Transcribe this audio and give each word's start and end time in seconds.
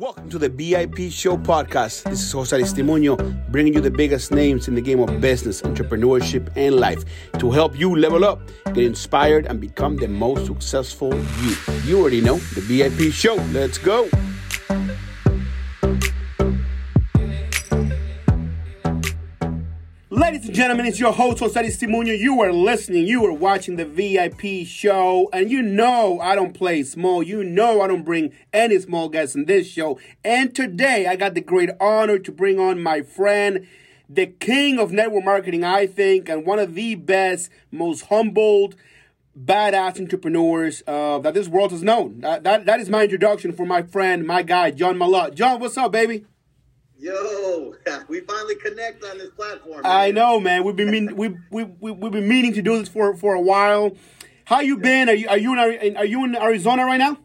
Welcome 0.00 0.30
to 0.30 0.38
the 0.38 0.48
BIP 0.48 1.12
Show 1.12 1.36
podcast. 1.36 2.04
This 2.04 2.22
is 2.22 2.32
Jose 2.32 2.56
Aristimuño 2.56 3.18
bringing 3.52 3.74
you 3.74 3.82
the 3.82 3.90
biggest 3.90 4.32
names 4.32 4.66
in 4.66 4.74
the 4.74 4.80
game 4.80 4.98
of 4.98 5.20
business, 5.20 5.60
entrepreneurship, 5.60 6.48
and 6.56 6.76
life 6.76 7.04
to 7.38 7.50
help 7.50 7.78
you 7.78 7.94
level 7.94 8.24
up, 8.24 8.40
get 8.72 8.78
inspired, 8.78 9.44
and 9.44 9.60
become 9.60 9.96
the 9.96 10.08
most 10.08 10.46
successful 10.46 11.14
you. 11.42 11.54
You 11.84 12.00
already 12.00 12.22
know 12.22 12.38
the 12.56 12.62
BIP 12.62 13.12
Show. 13.12 13.34
Let's 13.52 13.76
go. 13.76 14.08
Gentlemen, 20.60 20.84
it's 20.84 21.00
your 21.00 21.14
host, 21.14 21.38
Jose 21.38 21.58
Aristimuño. 21.58 22.18
You 22.18 22.42
are 22.42 22.52
listening, 22.52 23.06
you 23.06 23.24
are 23.24 23.32
watching 23.32 23.76
the 23.76 23.86
BIP 23.86 24.66
show, 24.66 25.30
and 25.32 25.50
you 25.50 25.62
know 25.62 26.20
I 26.20 26.34
don't 26.34 26.52
play 26.52 26.82
small. 26.82 27.22
You 27.22 27.42
know 27.42 27.80
I 27.80 27.86
don't 27.86 28.04
bring 28.04 28.34
any 28.52 28.78
small 28.78 29.08
guests 29.08 29.34
in 29.34 29.46
this 29.46 29.66
show. 29.66 29.98
And 30.22 30.54
today 30.54 31.06
I 31.06 31.16
got 31.16 31.32
the 31.32 31.40
great 31.40 31.70
honor 31.80 32.18
to 32.18 32.30
bring 32.30 32.60
on 32.60 32.82
my 32.82 33.00
friend, 33.00 33.66
the 34.06 34.26
king 34.26 34.78
of 34.78 34.92
network 34.92 35.24
marketing, 35.24 35.64
I 35.64 35.86
think, 35.86 36.28
and 36.28 36.44
one 36.44 36.58
of 36.58 36.74
the 36.74 36.94
best, 36.94 37.50
most 37.70 38.08
humbled, 38.08 38.76
badass 39.42 39.98
entrepreneurs 39.98 40.82
uh, 40.86 41.20
that 41.20 41.32
this 41.32 41.48
world 41.48 41.70
has 41.70 41.82
known. 41.82 42.20
That, 42.20 42.44
that, 42.44 42.66
that 42.66 42.80
is 42.80 42.90
my 42.90 43.04
introduction 43.04 43.52
for 43.52 43.64
my 43.64 43.80
friend, 43.80 44.26
my 44.26 44.42
guy, 44.42 44.72
John 44.72 44.98
Malott. 44.98 45.32
John, 45.32 45.58
what's 45.58 45.78
up, 45.78 45.92
baby? 45.92 46.26
Yo, 47.00 47.74
we 48.08 48.20
finally 48.20 48.56
connect 48.56 49.02
on 49.04 49.16
this 49.16 49.30
platform. 49.30 49.82
Man. 49.82 49.86
I 49.86 50.10
know, 50.10 50.38
man. 50.38 50.64
We've 50.64 50.76
been 50.76 50.90
mean, 50.90 51.16
we 51.16 51.34
we 51.50 51.64
we 51.64 51.92
we've 51.92 52.12
been 52.12 52.28
meaning 52.28 52.52
to 52.52 52.62
do 52.62 52.78
this 52.78 52.90
for 52.90 53.16
for 53.16 53.34
a 53.34 53.40
while. 53.40 53.96
How 54.44 54.60
you 54.60 54.76
been? 54.76 55.08
Are 55.08 55.14
you 55.14 55.26
are 55.28 55.38
you 55.38 55.58
in 55.58 55.96
are 55.96 56.04
you 56.04 56.24
in 56.24 56.36
Arizona 56.36 56.84
right 56.84 56.98
now? 56.98 57.16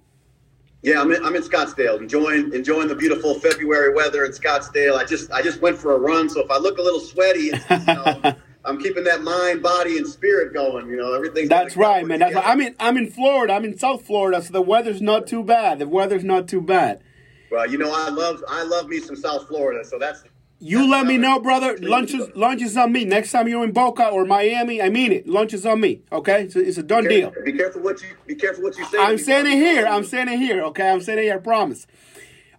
Yeah, 0.82 1.02
I'm 1.02 1.12
in, 1.12 1.26
I'm 1.26 1.36
in 1.36 1.42
Scottsdale, 1.42 2.00
enjoying 2.00 2.54
enjoying 2.54 2.88
the 2.88 2.96
beautiful 2.96 3.38
February 3.40 3.94
weather 3.94 4.24
in 4.24 4.32
Scottsdale. 4.32 4.96
I 4.96 5.04
just 5.04 5.30
I 5.32 5.42
just 5.42 5.60
went 5.60 5.78
for 5.78 5.94
a 5.94 6.00
run, 6.00 6.30
so 6.30 6.42
if 6.42 6.50
I 6.50 6.58
look 6.58 6.78
a 6.78 6.82
little 6.82 7.02
sweaty, 7.02 7.50
it's, 7.50 7.70
you 7.70 7.94
know, 7.94 8.36
I'm 8.66 8.80
keeping 8.80 9.04
that 9.04 9.24
mind, 9.24 9.62
body, 9.62 9.98
and 9.98 10.08
spirit 10.08 10.54
going. 10.54 10.88
You 10.88 10.96
know, 10.96 11.14
everything. 11.14 11.50
That's 11.50 11.76
right, 11.76 12.06
man. 12.06 12.20
That's 12.20 12.36
right. 12.36 12.48
I'm 12.48 12.62
in 12.62 12.76
I'm 12.80 12.96
in 12.96 13.12
Florida. 13.12 13.52
I'm 13.52 13.66
in 13.66 13.78
South 13.78 14.06
Florida, 14.06 14.42
so 14.42 14.54
the 14.54 14.62
weather's 14.62 15.02
not 15.02 15.28
too 15.28 15.44
bad. 15.44 15.80
The 15.80 15.88
weather's 15.88 16.24
not 16.24 16.48
too 16.48 16.62
bad. 16.62 17.02
Well, 17.52 17.70
you 17.70 17.78
know, 17.78 17.92
I 17.94 18.10
love 18.10 18.44
I 18.48 18.64
love 18.64 18.88
me 18.88 19.00
some 19.00 19.16
South 19.16 19.48
Florida, 19.48 19.84
so 19.86 19.98
that's. 20.00 20.24
You 20.60 20.80
that's 20.80 20.90
let 20.90 21.06
me 21.06 21.18
know, 21.18 21.40
brother. 21.40 21.78
Lunch 21.82 22.14
is 22.14 22.30
lunch 22.36 22.62
is 22.62 22.78
on 22.78 22.92
me. 22.92 23.06
Next 23.06 23.32
time 23.32 23.48
you're 23.48 23.64
in 23.64 23.72
Boca 23.72 24.08
or 24.08 24.26
Miami, 24.26 24.82
I 24.82 24.90
mean 24.90 25.12
it. 25.12 25.28
Lunch 25.28 25.54
is 25.54 25.66
on 25.66 25.82
me. 25.82 26.02
Okay, 26.12 26.44
it's 26.44 26.56
a, 26.56 26.60
it's 26.60 26.78
a 26.78 26.84
done 26.84 27.04
be 27.04 27.10
deal. 27.10 27.34
Be 27.44 27.54
careful 27.54 27.82
what 27.82 28.02
you 28.02 28.08
be 28.26 28.36
careful 28.36 28.64
what 28.64 28.78
you 28.78 28.86
say. 28.86 28.98
I'm 28.98 29.18
saying 29.18 29.46
it 29.48 29.56
here. 29.56 29.86
I'm 29.86 30.06
saying 30.06 30.30
it 30.30 30.40
here. 30.40 30.64
Okay, 30.66 30.90
I'm 30.90 31.02
saying 31.02 31.20
it 31.20 31.24
here. 31.24 31.36
I 31.36 31.40
promise. 31.40 31.86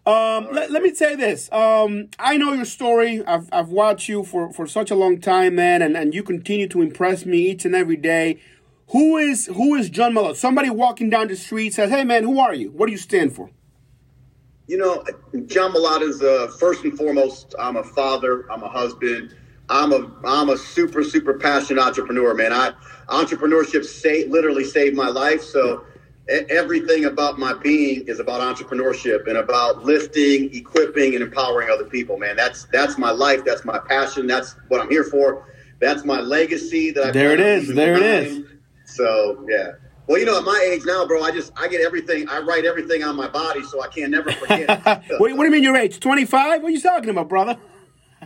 Um, 0.06 0.12
right, 0.44 0.52
let, 0.52 0.70
let, 0.70 0.82
me 0.84 0.94
say 0.94 1.16
this. 1.16 1.50
Um, 1.50 2.10
I 2.16 2.36
know 2.36 2.52
your 2.52 2.64
story. 2.64 3.26
I've, 3.26 3.48
I've 3.50 3.70
watched 3.70 4.08
you 4.08 4.22
for, 4.22 4.52
for 4.52 4.64
such 4.68 4.92
a 4.92 4.94
long 4.94 5.20
time, 5.20 5.56
man, 5.56 5.82
and, 5.82 5.96
and 5.96 6.14
you 6.14 6.22
continue 6.22 6.68
to 6.68 6.80
impress 6.80 7.26
me 7.26 7.50
each 7.50 7.64
and 7.64 7.74
every 7.74 7.96
day. 7.96 8.38
Who 8.90 9.16
is 9.16 9.46
who 9.46 9.74
is 9.74 9.90
John 9.90 10.14
Malott? 10.14 10.36
Somebody 10.36 10.70
walking 10.70 11.10
down 11.10 11.26
the 11.26 11.34
street 11.34 11.74
says, 11.74 11.90
"Hey, 11.90 12.04
man, 12.04 12.22
who 12.22 12.38
are 12.38 12.54
you? 12.54 12.70
What 12.70 12.86
do 12.86 12.92
you 12.92 12.98
stand 12.98 13.34
for?" 13.34 13.50
You 14.66 14.78
know, 14.78 15.04
John 15.46 15.72
Malott 15.72 16.02
is 16.02 16.22
uh, 16.22 16.48
first 16.58 16.84
and 16.84 16.96
foremost. 16.96 17.54
I'm 17.58 17.76
a 17.76 17.84
father. 17.84 18.50
I'm 18.50 18.62
a 18.62 18.68
husband. 18.68 19.34
I'm 19.68 19.92
a 19.92 20.10
I'm 20.24 20.48
a 20.48 20.56
super 20.56 21.02
super 21.02 21.34
passionate 21.34 21.80
entrepreneur, 21.80 22.34
man. 22.34 22.52
I 22.52 22.72
entrepreneurship 23.08 23.84
say, 23.84 24.26
literally 24.26 24.64
saved 24.64 24.96
my 24.96 25.08
life. 25.08 25.42
So 25.42 25.84
everything 26.28 27.04
about 27.04 27.38
my 27.38 27.54
being 27.54 28.06
is 28.08 28.18
about 28.20 28.40
entrepreneurship 28.40 29.28
and 29.28 29.36
about 29.36 29.84
lifting, 29.84 30.54
equipping, 30.54 31.14
and 31.14 31.22
empowering 31.22 31.70
other 31.70 31.84
people, 31.84 32.18
man. 32.18 32.36
That's 32.36 32.64
that's 32.64 32.98
my 32.98 33.10
life. 33.10 33.44
That's 33.44 33.64
my 33.64 33.78
passion. 33.78 34.26
That's 34.26 34.56
what 34.68 34.80
I'm 34.80 34.90
here 34.90 35.04
for. 35.04 35.46
That's 35.80 36.04
my 36.04 36.20
legacy. 36.20 36.90
That 36.90 37.06
I 37.06 37.10
there 37.12 37.32
it 37.32 37.40
is. 37.40 37.72
There 37.72 37.96
it 37.96 38.02
is. 38.02 38.44
So 38.84 39.46
yeah. 39.48 39.72
Well, 40.06 40.20
you 40.20 40.24
know, 40.24 40.38
at 40.38 40.44
my 40.44 40.68
age 40.72 40.82
now, 40.84 41.04
bro, 41.06 41.22
I 41.22 41.32
just 41.32 41.52
I 41.56 41.68
get 41.68 41.80
everything. 41.80 42.28
I 42.28 42.40
write 42.40 42.64
everything 42.64 43.02
on 43.02 43.16
my 43.16 43.28
body, 43.28 43.62
so 43.64 43.82
I 43.82 43.88
can't 43.88 44.10
never 44.10 44.30
forget. 44.30 44.68
what, 45.18 45.18
what 45.18 45.36
do 45.36 45.44
you 45.44 45.50
mean 45.50 45.62
your 45.62 45.76
age? 45.76 45.98
Twenty 45.98 46.24
five? 46.24 46.62
What 46.62 46.68
are 46.68 46.72
you 46.72 46.80
talking 46.80 47.10
about, 47.10 47.28
brother? 47.28 47.58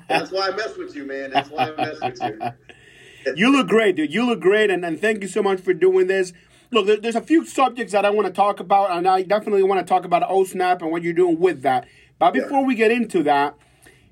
That's 0.09 0.31
why 0.31 0.49
I 0.49 0.57
mess 0.57 0.77
with 0.77 0.95
you, 0.95 1.07
man. 1.07 1.31
That's 1.31 1.49
why 1.49 1.71
I 1.71 1.77
mess 1.77 2.01
with 2.03 2.23
you. 2.23 3.35
you 3.37 3.53
look 3.53 3.69
great, 3.69 3.97
dude. 3.97 4.13
You 4.13 4.27
look 4.27 4.41
great, 4.41 4.71
and, 4.71 4.85
and 4.85 5.01
thank 5.01 5.23
you 5.23 5.29
so 5.29 5.43
much 5.43 5.61
for 5.61 5.73
doing 5.73 6.07
this. 6.07 6.33
Look, 6.71 6.87
there, 6.87 6.97
there's 6.99 7.17
a 7.17 7.21
few 7.21 7.47
subjects 7.47 7.93
that 7.93 8.05
I 8.05 8.11
want 8.11 8.27
to 8.27 8.33
talk 8.33 8.61
about, 8.61 8.91
and 8.91 9.09
I 9.09 9.23
definitely 9.23 9.63
want 9.63 9.85
to 9.85 9.89
talk 9.89 10.05
about 10.05 10.23
OSNAP 10.29 10.83
and 10.83 10.91
what 10.91 11.03
you're 11.03 11.13
doing 11.13 11.39
with 11.39 11.63
that. 11.63 11.87
But 12.19 12.33
before 12.33 12.61
yeah. 12.61 12.67
we 12.67 12.75
get 12.75 12.91
into 12.91 13.23
that, 13.25 13.57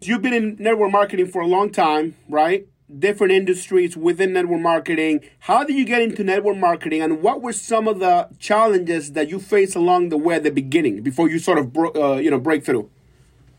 you've 0.00 0.22
been 0.22 0.32
in 0.32 0.56
network 0.58 0.90
marketing 0.90 1.28
for 1.28 1.42
a 1.42 1.46
long 1.46 1.70
time, 1.70 2.16
right? 2.28 2.66
Different 2.96 3.32
industries 3.32 3.96
within 3.96 4.32
network 4.32 4.60
marketing. 4.60 5.20
How 5.40 5.64
did 5.64 5.76
you 5.76 5.84
get 5.84 6.02
into 6.02 6.24
network 6.24 6.56
marketing, 6.56 7.02
and 7.02 7.22
what 7.22 7.42
were 7.42 7.52
some 7.52 7.86
of 7.86 7.98
the 7.98 8.28
challenges 8.38 9.12
that 9.12 9.28
you 9.28 9.38
faced 9.38 9.76
along 9.76 10.08
the 10.08 10.18
way 10.18 10.36
at 10.36 10.42
the 10.42 10.50
beginning 10.50 11.02
before 11.02 11.28
you 11.28 11.38
sort 11.38 11.58
of 11.58 11.72
bro- 11.72 11.92
uh, 11.94 12.16
you 12.16 12.30
know 12.30 12.40
break 12.40 12.64
through? 12.64 12.90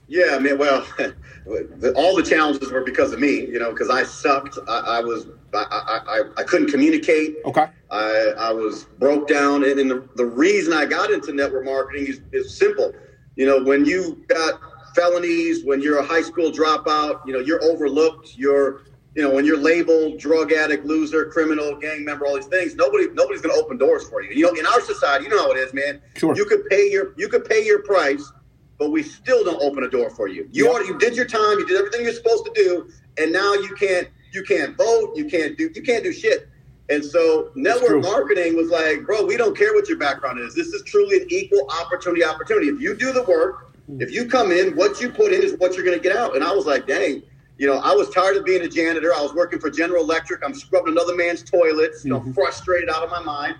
Yeah, 0.07 0.35
I 0.35 0.39
mean, 0.39 0.57
well, 0.57 0.85
all 1.95 2.15
the 2.15 2.25
challenges 2.27 2.71
were 2.71 2.81
because 2.81 3.13
of 3.13 3.19
me, 3.19 3.45
you 3.45 3.59
know, 3.59 3.71
because 3.71 3.91
I 3.91 4.03
sucked. 4.03 4.57
I, 4.67 4.79
I 4.79 4.99
was, 5.01 5.27
I, 5.53 6.01
I, 6.07 6.23
I, 6.35 6.43
couldn't 6.43 6.71
communicate. 6.71 7.35
Okay. 7.45 7.67
I, 7.91 8.33
I 8.35 8.51
was 8.51 8.85
broke 8.97 9.27
down, 9.27 9.63
and, 9.63 9.79
and 9.79 9.91
the, 9.91 10.09
the 10.15 10.25
reason 10.25 10.73
I 10.73 10.87
got 10.87 11.11
into 11.11 11.31
network 11.31 11.63
marketing 11.63 12.07
is, 12.07 12.21
is 12.31 12.57
simple. 12.57 12.91
You 13.35 13.45
know, 13.45 13.63
when 13.63 13.85
you 13.85 14.25
got 14.27 14.59
felonies, 14.95 15.63
when 15.63 15.79
you're 15.79 15.99
a 15.99 16.05
high 16.05 16.23
school 16.23 16.51
dropout, 16.51 17.23
you 17.27 17.31
know, 17.31 17.39
you're 17.39 17.63
overlooked, 17.63 18.35
you're 18.35 18.81
you 19.19 19.27
know, 19.27 19.35
when 19.35 19.43
you're 19.43 19.57
labeled 19.57 20.17
drug 20.17 20.53
addict, 20.53 20.85
loser, 20.85 21.25
criminal, 21.25 21.75
gang 21.75 22.05
member, 22.05 22.25
all 22.25 22.35
these 22.35 22.45
things, 22.45 22.73
nobody 22.75 23.09
nobody's 23.11 23.41
going 23.41 23.53
to 23.53 23.61
open 23.61 23.77
doors 23.77 24.07
for 24.07 24.23
you. 24.23 24.29
You 24.31 24.43
know, 24.43 24.57
in 24.57 24.65
our 24.65 24.79
society, 24.79 25.25
you 25.25 25.29
know 25.29 25.39
how 25.39 25.51
it 25.51 25.57
is, 25.57 25.73
man. 25.73 26.01
Sure. 26.15 26.33
You 26.37 26.45
could 26.45 26.65
pay 26.69 26.89
your 26.89 27.13
you 27.17 27.27
could 27.27 27.43
pay 27.43 27.65
your 27.65 27.81
price, 27.81 28.31
but 28.77 28.91
we 28.91 29.03
still 29.03 29.43
don't 29.43 29.61
open 29.61 29.83
a 29.83 29.89
door 29.89 30.09
for 30.09 30.29
you. 30.29 30.47
You 30.53 30.71
yep. 30.71 30.87
you 30.87 30.97
did 30.99 31.17
your 31.17 31.25
time, 31.25 31.59
you 31.59 31.67
did 31.67 31.75
everything 31.75 32.03
you're 32.03 32.13
supposed 32.13 32.45
to 32.45 32.53
do, 32.55 32.89
and 33.17 33.33
now 33.33 33.55
you 33.55 33.75
can't 33.75 34.07
you 34.31 34.41
can't 34.43 34.77
vote, 34.77 35.11
you 35.17 35.25
can't 35.25 35.57
do 35.57 35.69
you 35.75 35.81
can't 35.81 36.01
do 36.01 36.13
shit. 36.13 36.47
And 36.87 37.03
so 37.03 37.51
network 37.55 38.01
marketing 38.01 38.55
was 38.55 38.69
like, 38.69 39.05
bro, 39.05 39.25
we 39.25 39.35
don't 39.35 39.55
care 39.55 39.73
what 39.73 39.89
your 39.89 39.97
background 39.97 40.39
is. 40.39 40.55
This 40.55 40.67
is 40.67 40.81
truly 40.83 41.23
an 41.23 41.27
equal 41.29 41.69
opportunity 41.81 42.23
opportunity. 42.23 42.69
If 42.69 42.79
you 42.79 42.95
do 42.95 43.11
the 43.11 43.23
work, 43.23 43.73
hmm. 43.85 44.01
if 44.01 44.13
you 44.13 44.29
come 44.29 44.53
in, 44.53 44.77
what 44.77 45.01
you 45.01 45.09
put 45.09 45.33
in 45.33 45.43
is 45.43 45.55
what 45.57 45.75
you're 45.75 45.83
going 45.83 45.97
to 45.97 46.01
get 46.01 46.15
out. 46.15 46.37
And 46.37 46.43
I 46.43 46.53
was 46.53 46.65
like, 46.65 46.87
dang, 46.87 47.21
you 47.59 47.67
know, 47.67 47.77
I 47.79 47.93
was 47.93 48.09
tired 48.09 48.37
of 48.37 48.45
being 48.45 48.61
a 48.61 48.69
janitor. 48.69 49.13
I 49.13 49.21
was 49.21 49.33
working 49.33 49.59
for 49.59 49.69
General 49.69 50.01
Electric. 50.01 50.43
I'm 50.45 50.55
scrubbing 50.55 50.93
another 50.93 51.13
man's 51.13 51.43
toilets, 51.43 52.05
you 52.05 52.09
know, 52.09 52.21
mm-hmm. 52.21 52.31
frustrated 52.31 52.89
out 52.89 53.03
of 53.03 53.09
my 53.11 53.21
mind. 53.21 53.57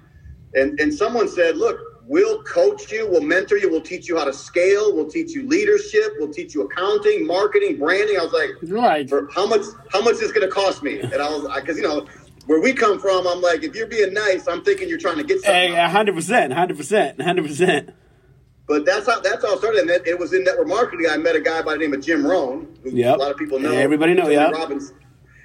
And 0.56 0.80
and 0.80 0.92
someone 0.92 1.28
said, 1.28 1.58
look, 1.58 1.78
we'll 2.08 2.42
coach 2.44 2.92
you, 2.94 3.08
we'll 3.10 3.22
mentor 3.22 3.58
you, 3.58 3.70
we'll 3.70 3.82
teach 3.82 4.08
you 4.08 4.18
how 4.18 4.24
to 4.24 4.32
scale, 4.34 4.96
we'll 4.96 5.10
teach 5.10 5.36
you 5.36 5.46
leadership, 5.46 6.14
we'll 6.18 6.32
teach 6.32 6.56
you 6.56 6.62
accounting, 6.62 7.28
marketing, 7.28 7.78
branding. 7.78 8.18
I 8.18 8.24
was 8.24 8.32
like, 8.32 8.52
right. 8.72 9.08
For 9.08 9.30
how 9.36 9.46
much 9.46 9.66
how 9.92 10.02
much 10.02 10.14
is 10.14 10.22
this 10.22 10.32
going 10.32 10.48
to 10.48 10.54
cost 10.54 10.82
me? 10.82 11.02
And 11.02 11.16
I 11.16 11.30
was 11.30 11.44
because 11.60 11.76
you 11.76 11.84
know 11.84 12.08
where 12.46 12.62
we 12.62 12.72
come 12.72 13.00
from, 13.00 13.28
I'm 13.28 13.42
like, 13.42 13.64
if 13.64 13.76
you're 13.76 13.86
being 13.86 14.14
nice, 14.14 14.48
I'm 14.48 14.64
thinking 14.64 14.88
you're 14.88 14.98
trying 14.98 15.18
to 15.18 15.24
get 15.26 15.42
something. 15.42 15.74
Hey, 15.74 15.88
hundred 15.88 16.16
percent, 16.16 16.54
hundred 16.54 16.78
percent, 16.78 17.22
hundred 17.22 17.46
percent. 17.46 17.90
But 18.70 18.86
that's 18.86 19.08
how 19.08 19.20
that's 19.20 19.44
how 19.44 19.56
it 19.56 19.58
started. 19.58 19.82
And 19.82 19.90
it 19.90 20.18
was 20.18 20.32
in 20.32 20.44
network 20.44 20.68
marketing. 20.68 21.08
I 21.10 21.18
met 21.18 21.36
a 21.36 21.42
guy 21.42 21.64
by 21.64 21.74
the 21.74 21.80
name 21.80 21.94
of 21.96 22.02
Jim 22.02 22.24
Rohn, 22.24 22.78
who 22.84 22.92
yep. 22.92 23.16
a 23.16 23.18
lot 23.18 23.32
of 23.32 23.38
people 23.38 23.60
know. 23.60 23.72
Everybody 23.72 24.14
know, 24.14 24.30
yeah. 24.30 24.52
Robbins. 24.52 24.94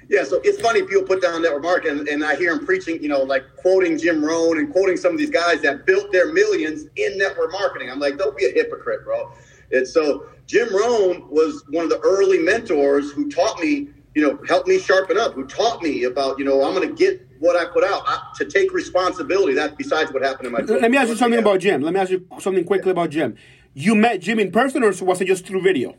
Yeah, 0.07 0.23
so 0.23 0.39
it's 0.43 0.61
funny 0.61 0.83
people 0.83 1.01
put 1.01 1.23
down 1.23 1.41
network 1.41 1.63
marketing, 1.63 1.97
and, 1.97 2.07
and, 2.07 2.23
I 2.23 2.35
hear 2.35 2.51
him 2.51 2.63
preaching, 2.63 3.01
you 3.01 3.09
know, 3.09 3.23
like 3.23 3.43
quoting 3.55 3.97
Jim 3.97 4.23
Rohn 4.23 4.59
and 4.59 4.71
quoting 4.71 4.97
some 4.97 5.13
of 5.13 5.17
these 5.17 5.31
guys 5.31 5.63
that 5.63 5.87
built 5.87 6.11
their 6.11 6.31
millions 6.31 6.85
in 6.95 7.17
network 7.17 7.51
marketing. 7.51 7.89
I'm 7.89 7.97
like, 7.97 8.19
don't 8.19 8.37
be 8.37 8.45
a 8.45 8.51
hypocrite, 8.51 9.03
bro. 9.03 9.33
And 9.71 9.87
so 9.87 10.27
Jim 10.45 10.67
Rohn 10.71 11.27
was 11.27 11.63
one 11.69 11.85
of 11.85 11.89
the 11.89 11.99
early 12.01 12.37
mentors 12.37 13.11
who 13.13 13.31
taught 13.31 13.59
me, 13.59 13.87
you 14.13 14.21
know, 14.21 14.39
helped 14.47 14.67
me 14.67 14.77
sharpen 14.77 15.17
up, 15.17 15.33
who 15.33 15.47
taught 15.47 15.81
me 15.81 16.03
about, 16.03 16.37
you 16.37 16.45
know, 16.45 16.63
I'm 16.63 16.75
going 16.75 16.87
to 16.87 16.93
get 16.93 17.24
what 17.39 17.55
I 17.55 17.65
put 17.65 17.83
out 17.83 18.03
I, 18.05 18.31
to 18.37 18.45
take 18.45 18.73
responsibility. 18.73 19.53
That 19.53 19.77
besides 19.77 20.11
what 20.11 20.23
happened 20.23 20.47
in 20.47 20.53
my. 20.53 20.59
Let 20.59 20.91
me 20.91 20.97
ask 20.97 21.09
you 21.09 21.15
something 21.15 21.39
about 21.39 21.59
Jim. 21.59 21.81
Let 21.81 21.93
me 21.93 21.99
ask 21.99 22.11
you 22.11 22.27
something 22.39 22.63
quickly 22.63 22.91
about 22.91 23.09
Jim. 23.09 23.35
You 23.73 23.95
met 23.95 24.21
Jim 24.21 24.39
in 24.39 24.51
person, 24.51 24.83
or 24.83 24.91
was 25.03 25.21
it 25.21 25.25
just 25.25 25.45
through 25.45 25.61
video? 25.61 25.95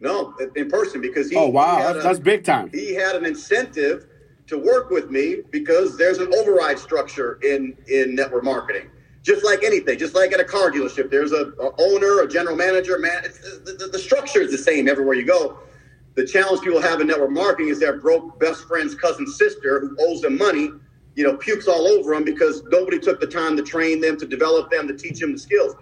No, 0.00 0.34
in 0.56 0.70
person 0.70 1.00
because 1.00 1.30
he. 1.30 1.36
Oh 1.36 1.48
wow, 1.48 1.76
he 1.76 1.82
that's, 1.82 1.98
a, 1.98 2.02
that's 2.02 2.18
big 2.18 2.44
time. 2.44 2.70
He 2.72 2.94
had 2.94 3.16
an 3.16 3.26
incentive 3.26 4.06
to 4.46 4.58
work 4.58 4.90
with 4.90 5.10
me 5.10 5.38
because 5.50 5.96
there's 5.96 6.18
an 6.18 6.32
override 6.34 6.78
structure 6.78 7.38
in 7.42 7.76
in 7.88 8.14
network 8.14 8.44
marketing. 8.44 8.90
Just 9.22 9.44
like 9.44 9.62
anything, 9.62 9.98
just 9.98 10.14
like 10.14 10.32
at 10.32 10.40
a 10.40 10.44
car 10.44 10.70
dealership, 10.70 11.10
there's 11.10 11.32
a, 11.32 11.52
a 11.60 11.70
owner, 11.78 12.22
a 12.22 12.28
general 12.28 12.56
manager, 12.56 12.98
man. 12.98 13.22
The, 13.22 13.76
the, 13.78 13.86
the 13.88 13.98
structure 13.98 14.40
is 14.40 14.50
the 14.50 14.56
same 14.56 14.88
everywhere 14.88 15.14
you 15.14 15.26
go 15.26 15.58
the 16.14 16.26
challenge 16.26 16.60
people 16.60 16.80
have 16.80 17.00
in 17.00 17.06
network 17.06 17.30
marketing 17.30 17.68
is 17.68 17.78
their 17.80 17.98
broke 17.98 18.38
best 18.40 18.64
friend's 18.64 18.94
cousin 18.94 19.26
sister 19.26 19.80
who 19.80 19.96
owes 20.00 20.20
them 20.20 20.36
money, 20.36 20.70
you 21.14 21.24
know, 21.24 21.36
pukes 21.36 21.68
all 21.68 21.86
over 21.86 22.14
them 22.14 22.24
because 22.24 22.62
nobody 22.70 22.98
took 22.98 23.20
the 23.20 23.26
time 23.26 23.56
to 23.56 23.62
train 23.62 24.00
them, 24.00 24.16
to 24.18 24.26
develop 24.26 24.70
them, 24.70 24.88
to 24.88 24.96
teach 24.96 25.20
them 25.20 25.32
the 25.32 25.38
skills. 25.38 25.74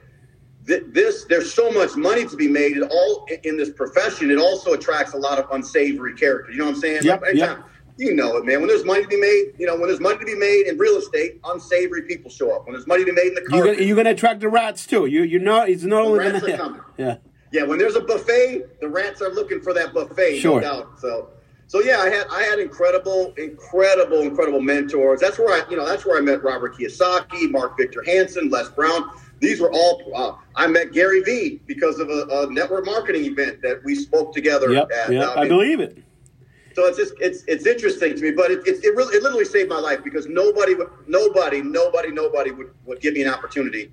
this 0.65 1.25
there's 1.25 1.53
so 1.53 1.71
much 1.71 1.97
money 1.97 2.27
to 2.27 2.37
be 2.37 2.49
made. 2.49 2.77
It 2.77 2.83
all 2.91 3.27
in 3.45 3.57
this 3.57 3.71
profession. 3.71 4.31
It 4.31 4.39
also 4.39 4.75
attracts 4.75 5.15
a 5.15 5.19
lot 5.19 5.39
of 5.39 5.51
unsavory 5.51 6.15
characters. 6.15 6.55
You 6.55 6.61
know 6.61 6.67
what 6.67 6.75
I'm 6.77 6.81
saying? 6.81 7.01
Yep, 7.05 7.23
Like, 7.23 7.35
yep. 7.35 7.65
You 7.99 8.15
know 8.15 8.37
it, 8.37 8.45
man. 8.45 8.61
When 8.61 8.69
there's 8.69 8.85
money 8.85 9.03
to 9.03 9.09
be 9.09 9.21
made, 9.21 9.55
you 9.59 9.67
know, 9.67 9.75
when 9.75 9.89
there's 9.89 9.99
money 9.99 10.19
to 10.19 10.25
be 10.25 10.37
made 10.37 10.69
in 10.69 10.79
real 10.79 10.99
estate, 10.99 11.41
unsavory 11.45 12.03
people 12.03 12.31
show 12.31 12.55
up. 12.55 12.65
When 12.65 12.75
there's 12.75 12.87
money 12.87 13.05
to 13.05 13.07
be 13.07 13.13
made 13.13 13.29
in 13.29 13.35
the 13.35 13.47
You're 13.51 13.65
gonna, 13.65 13.83
you're 13.85 13.97
gonna 13.97 14.11
attract 14.11 14.39
the 14.39 14.49
rats 14.49 14.87
too. 14.87 15.07
You 15.07 15.23
you're 15.25 15.41
not. 15.41 15.69
It's 15.69 15.83
not 15.83 16.03
only 16.03 16.19
rats 16.21 16.47
gonna. 16.47 16.85
Yeah. 16.97 17.17
Yeah, 17.53 17.63
when 17.65 17.79
there's 17.79 17.97
a 17.97 18.01
buffet, 18.01 18.81
the 18.81 18.89
rats 18.89 19.23
are 19.23 19.31
looking 19.31 19.61
for 19.61 19.73
that 19.75 19.93
buffet, 19.95 20.39
Sure. 20.39 20.61
no 20.61 20.67
doubt. 20.83 21.01
So, 21.01 21.31
so 21.67 21.81
yeah, 21.81 21.99
I 21.99 22.09
had 22.11 22.27
I 22.31 22.43
had 22.43 22.59
incredible, 22.59 23.35
incredible, 23.37 24.21
incredible 24.21 24.61
mentors. 24.61 25.21
That's 25.21 25.39
where 25.39 25.53
I, 25.55 25.69
you 25.71 25.77
know, 25.77 25.87
that's 25.87 26.05
where 26.07 26.17
I 26.19 26.21
met 26.21 26.43
Robert 26.43 26.77
Kiyosaki, 26.77 27.51
Mark 27.51 27.77
Victor 27.77 28.03
Hansen, 28.05 28.49
Les 28.51 28.69
Brown. 28.71 29.11
These 29.41 29.61
were 29.61 29.71
all. 29.71 30.03
Uh, 30.15 30.33
I 30.57 30.67
met 30.67 30.93
Gary 30.93 31.21
Vee 31.23 31.61
because 31.67 31.99
of 32.01 32.09
a, 32.11 32.27
a 32.31 32.53
network 32.53 32.85
marketing 32.87 33.25
event 33.25 33.63
that 33.63 33.83
we 33.85 33.95
spoke 33.95 34.33
together 34.35 34.73
Yep. 34.73 34.91
at. 34.91 35.13
Yep. 35.13 35.29
uh, 35.29 35.35
I 35.41 35.47
believe 35.49 35.79
it. 35.81 35.99
so 36.75 36.87
it's 36.87 36.97
just 36.99 37.13
it's 37.21 37.45
it's 37.47 37.67
interesting 37.67 38.17
to 38.17 38.23
me, 38.23 38.31
but 38.33 38.51
it, 38.51 38.67
it, 38.67 38.83
it 38.85 38.97
really 38.97 39.15
it 39.17 39.23
literally 39.23 39.45
saved 39.45 39.69
my 39.69 39.79
life 39.79 40.03
because 40.03 40.27
nobody 40.27 40.75
would 40.75 40.89
nobody 41.07 41.61
nobody 41.63 42.11
nobody 42.11 42.51
would, 42.51 42.71
would 42.87 43.01
give 43.01 43.15
me 43.15 43.23
an 43.23 43.29
opportunity, 43.29 43.93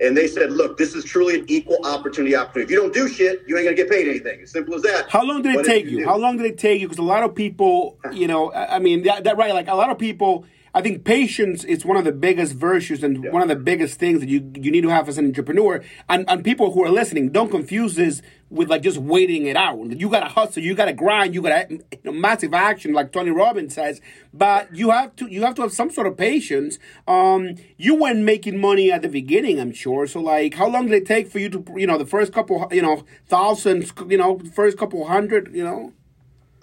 and 0.00 0.16
they 0.16 0.26
said, 0.26 0.50
look, 0.52 0.76
this 0.76 0.94
is 0.94 1.04
truly 1.04 1.38
an 1.40 1.44
equal 1.48 1.78
opportunity 1.84 2.34
opportunity. 2.34 2.64
If 2.64 2.70
you 2.70 2.80
don't 2.82 2.92
do 2.94 3.08
shit, 3.08 3.42
you 3.46 3.56
ain't 3.56 3.64
gonna 3.66 3.76
get 3.76 3.88
paid 3.90 4.08
anything. 4.08 4.40
As 4.42 4.50
simple 4.50 4.74
as 4.74 4.82
that. 4.82 5.08
How 5.08 5.22
long 5.24 5.42
did 5.42 5.54
it 5.54 5.60
if 5.60 5.66
take 5.66 5.84
you? 5.86 5.98
do- 5.98 6.04
How 6.04 6.16
long 6.16 6.36
did 6.36 6.46
it 6.46 6.58
take 6.58 6.80
you? 6.80 6.88
Because 6.88 6.98
a 6.98 7.02
lot 7.02 7.22
of 7.22 7.34
people, 7.34 7.98
you 8.12 8.26
know, 8.26 8.50
I 8.52 8.76
I 8.76 8.78
mean, 8.80 9.02
that, 9.04 9.24
that 9.24 9.36
right, 9.36 9.54
like 9.54 9.68
a 9.68 9.74
lot 9.74 9.90
of 9.90 9.98
people, 9.98 10.46
I 10.76 10.82
think 10.82 11.04
patience 11.04 11.62
is 11.62 11.84
one 11.86 11.96
of 11.96 12.04
the 12.04 12.10
biggest 12.12 12.54
virtues 12.54 13.04
and 13.04 13.22
Yeah. 13.24 13.30
one 13.30 13.42
of 13.42 13.48
the 13.48 13.54
biggest 13.56 13.98
things 14.00 14.20
that 14.20 14.28
you 14.28 14.40
you 14.56 14.70
need 14.72 14.80
to 14.82 14.88
have 14.88 15.08
as 15.08 15.18
an 15.18 15.26
entrepreneur. 15.26 15.82
And 16.08 16.24
and 16.28 16.42
people 16.42 16.72
who 16.72 16.82
are 16.84 16.90
listening, 16.90 17.30
don't 17.30 17.50
confuse 17.50 17.94
this 17.94 18.22
with 18.50 18.68
like 18.68 18.82
just 18.82 18.98
waiting 18.98 19.46
it 19.46 19.56
out. 19.56 19.78
You 20.00 20.08
got 20.08 20.20
to 20.20 20.26
hustle, 20.28 20.62
you 20.62 20.74
got 20.74 20.84
to 20.86 20.92
grind, 20.92 21.34
you 21.34 21.42
got 21.42 21.68
to 21.68 21.74
you 21.74 21.80
know, 22.04 22.12
massive 22.12 22.54
action, 22.54 22.92
like 22.92 23.12
Tony 23.12 23.30
Robbins 23.30 23.74
says. 23.74 24.00
But 24.32 24.74
you 24.74 24.90
have 24.90 25.14
to 25.16 25.26
you 25.26 25.42
have 25.42 25.54
to 25.56 25.62
have 25.62 25.72
some 25.72 25.90
sort 25.90 26.06
of 26.08 26.16
patience. 26.16 26.78
Um, 27.06 27.54
you 27.76 27.94
weren't 27.94 28.20
making 28.20 28.58
money 28.60 28.90
at 28.90 29.02
the 29.02 29.08
beginning, 29.08 29.60
I'm 29.60 29.72
sure. 29.72 30.06
So 30.08 30.20
like, 30.20 30.54
how 30.54 30.68
long 30.68 30.86
did 30.86 30.94
it 31.02 31.06
take 31.06 31.28
for 31.28 31.38
you 31.38 31.48
to 31.50 31.64
you 31.76 31.86
know 31.86 31.98
the 31.98 32.06
first 32.06 32.32
couple 32.32 32.66
you 32.72 32.82
know 32.82 33.04
thousands 33.26 33.92
you 34.08 34.18
know 34.18 34.40
first 34.54 34.76
couple 34.76 35.06
hundred 35.06 35.54
you 35.54 35.62
know? 35.64 35.92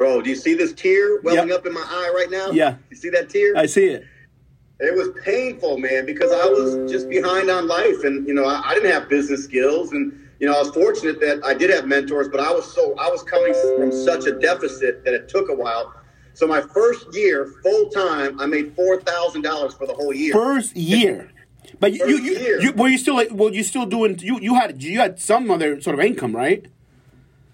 Bro, 0.02 0.20
do 0.20 0.32
you 0.32 0.36
see 0.36 0.56
this 0.56 0.74
tear 0.74 1.22
welling 1.22 1.50
Yep. 1.50 1.60
up 1.60 1.66
in 1.68 1.74
my 1.74 1.86
eye 1.88 2.12
right 2.16 2.32
now? 2.32 2.50
Yeah. 2.50 2.78
You 2.90 2.96
see 2.96 3.12
that 3.12 3.30
tear? 3.30 3.56
I 3.56 3.68
see 3.68 3.86
it. 3.86 4.04
It 4.80 4.96
was 4.96 5.10
painful, 5.24 5.78
man, 5.78 6.08
because 6.08 6.32
I 6.32 6.44
was 6.44 6.92
just 6.92 7.08
behind 7.08 7.52
on 7.52 7.68
life, 7.68 8.04
and 8.04 8.28
you 8.28 8.34
know, 8.34 8.46
I, 8.46 8.64
I 8.66 8.74
didn't 8.74 8.90
have 8.90 9.08
business 9.08 9.44
skills, 9.44 9.92
and 9.92 10.12
you 10.40 10.48
know, 10.48 10.56
I 10.56 10.60
was 10.60 10.72
fortunate 10.72 11.20
that 11.20 11.46
I 11.46 11.54
did 11.54 11.70
have 11.70 11.86
mentors, 11.86 12.30
but 12.30 12.40
I 12.40 12.52
was 12.52 12.66
so 12.74 12.96
I 12.98 13.10
was 13.10 13.22
coming 13.22 13.54
from 13.78 13.92
such 13.92 14.26
a 14.26 14.32
deficit 14.32 15.06
that 15.06 15.14
it 15.14 15.30
took 15.30 15.50
a 15.50 15.54
while. 15.56 15.94
So 16.34 16.48
my 16.48 16.62
first 16.62 17.06
year, 17.14 17.54
full 17.62 17.90
time, 17.92 18.42
I 18.42 18.48
made 18.48 18.76
four 18.76 19.00
thousand 19.02 19.44
dollars 19.44 19.76
for 19.76 19.86
the 19.86 19.94
whole 19.94 20.16
year. 20.16 20.34
First 20.34 20.76
year. 20.76 21.30
But 21.80 21.94
you, 21.94 22.08
you, 22.08 22.60
you, 22.60 22.72
were 22.72 22.88
you 22.88 22.98
still 22.98 23.16
like, 23.16 23.30
well, 23.32 23.54
you 23.54 23.64
still 23.64 23.86
doing 23.86 24.18
you 24.18 24.40
you 24.42 24.56
had 24.56 24.82
you 24.82 25.00
had 25.00 25.20
some 25.20 25.52
other 25.52 25.80
sort 25.80 25.94
of 25.94 26.04
income, 26.04 26.36
right? 26.36 26.66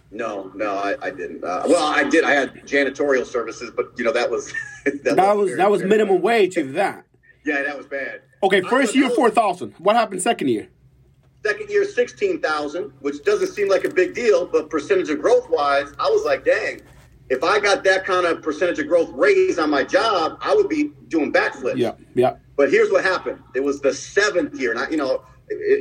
No, 0.10 0.52
no, 0.56 0.76
I, 0.76 0.96
I 1.02 1.12
didn't. 1.12 1.44
Uh, 1.44 1.64
well, 1.68 1.86
I 1.86 2.04
did. 2.04 2.24
I 2.24 2.32
had 2.32 2.54
janitorial 2.66 3.26
services, 3.26 3.72
but 3.76 3.92
you 3.98 4.06
know 4.06 4.14
that 4.14 4.30
was 4.32 4.54
that, 4.86 5.04
That 5.04 5.18
wasn't 5.18 5.40
was 5.40 5.58
that 5.58 5.72
was 5.72 5.84
minimum 5.84 6.22
wage 6.22 6.58
if 6.58 6.74
that. 6.74 7.06
Yeah, 7.46 7.64
that 7.64 7.78
was 7.78 7.88
bad. 7.88 8.22
Okay, 8.42 8.62
first 8.62 8.96
year 8.96 9.10
four 9.10 9.30
thousand. 9.30 9.74
What 9.80 9.96
happened 9.96 10.22
second 10.22 10.48
year? 10.48 10.70
Second 11.46 11.70
year, 11.70 11.84
sixteen 11.84 12.40
thousand, 12.42 12.94
which 13.02 13.24
doesn't 13.24 13.50
seem 13.50 13.68
like 13.68 13.84
a 13.84 13.90
big 13.90 14.14
deal, 14.14 14.46
but 14.46 14.70
percentage 14.70 15.10
of 15.10 15.20
growth 15.20 15.50
wise, 15.50 15.92
I 16.00 16.10
was 16.10 16.24
like, 16.26 16.46
dang, 16.46 16.82
if 17.30 17.44
I 17.44 17.60
got 17.60 17.84
that 17.84 18.06
kind 18.06 18.26
of 18.26 18.42
percentage 18.42 18.80
of 18.80 18.88
growth 18.88 19.10
raise 19.14 19.60
on 19.60 19.70
my 19.70 19.84
job, 19.84 20.38
I 20.42 20.56
would 20.56 20.70
be 20.70 20.92
doing 21.10 21.34
backflips. 21.34 21.78
Yeah, 21.78 21.94
yeah. 22.16 22.36
But 22.56 22.72
here's 22.72 22.92
what 22.92 23.04
happened: 23.04 23.42
it 23.56 23.64
was 23.64 23.82
the 23.82 23.94
seventh 23.94 24.58
year, 24.58 24.72
and 24.72 24.80
I, 24.80 24.90
you 24.90 24.98
know, 24.98 25.24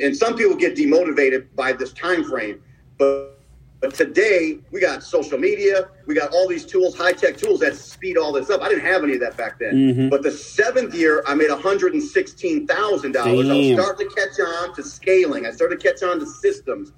and 0.02 0.17
some 0.17 0.37
people 0.37 0.56
get 0.56 0.75
demotivated 0.76 1.46
by 1.55 1.75
this 1.75 1.93
time 1.93 2.25
frame, 2.25 2.61
but. 2.99 3.34
But 3.81 3.94
today 3.94 4.58
we 4.70 4.81
got 4.81 5.02
social 5.02 5.38
media, 5.38 5.88
we 6.06 6.14
got 6.14 6.32
all 6.32 6.49
these 6.49 6.64
tools, 6.64 6.96
high 6.96 7.12
tech 7.12 7.37
tools 7.37 7.61
that 7.61 7.76
speed 7.76 8.17
all 8.17 8.32
this 8.32 8.49
up. 8.49 8.62
I 8.62 8.69
didn't 8.70 8.84
have 8.87 9.05
any 9.05 9.14
of 9.14 9.20
that 9.20 9.37
back 9.37 9.58
then. 9.58 9.75
Mhm. 9.75 10.11
But 10.11 10.23
the 10.23 10.31
seventh 10.31 10.94
year, 10.94 11.23
I 11.26 11.34
made 11.34 11.50
one 11.50 11.61
hundred 11.61 11.93
and 11.93 12.02
sixteen 12.02 12.67
thousand 12.67 13.12
dollars. 13.12 13.49
I 13.50 13.55
was 13.55 13.73
starting 13.75 14.08
to 14.08 14.14
catch 14.14 14.40
on 14.40 14.75
to 14.76 14.82
scaling. 14.82 15.46
I 15.46 15.50
started 15.50 15.78
to 15.81 15.88
catch 15.93 16.02
on 16.02 16.19
to 16.20 16.26
systems. 16.26 16.93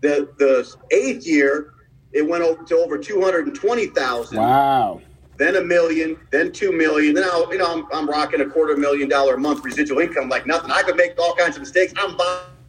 The 0.00 0.28
the 0.38 0.74
eighth 0.90 1.26
year, 1.26 1.74
it 2.12 2.26
went 2.26 2.42
over 2.42 2.62
to 2.64 2.76
over 2.78 2.96
two 2.96 3.20
hundred 3.20 3.46
and 3.46 3.54
twenty 3.54 3.86
thousand 3.88 4.38
Wow. 4.38 5.02
then 5.36 5.56
a 5.56 5.60
million, 5.60 6.16
then 6.30 6.52
two 6.52 6.72
million. 6.72 7.14
Then 7.14 7.24
I, 7.24 7.46
you 7.50 7.58
know, 7.58 7.66
I'm, 7.66 7.86
I'm 7.92 8.08
rocking 8.08 8.40
a 8.40 8.46
quarter 8.46 8.76
million 8.78 9.10
dollar 9.10 9.34
a 9.34 9.38
month 9.38 9.62
residual 9.62 9.98
income 9.98 10.30
like 10.30 10.46
nothing. 10.46 10.70
I 10.70 10.82
could 10.82 10.96
make 10.96 11.18
all 11.20 11.34
kinds 11.34 11.56
of 11.56 11.60
mistakes. 11.60 11.92
I'm 11.98 12.16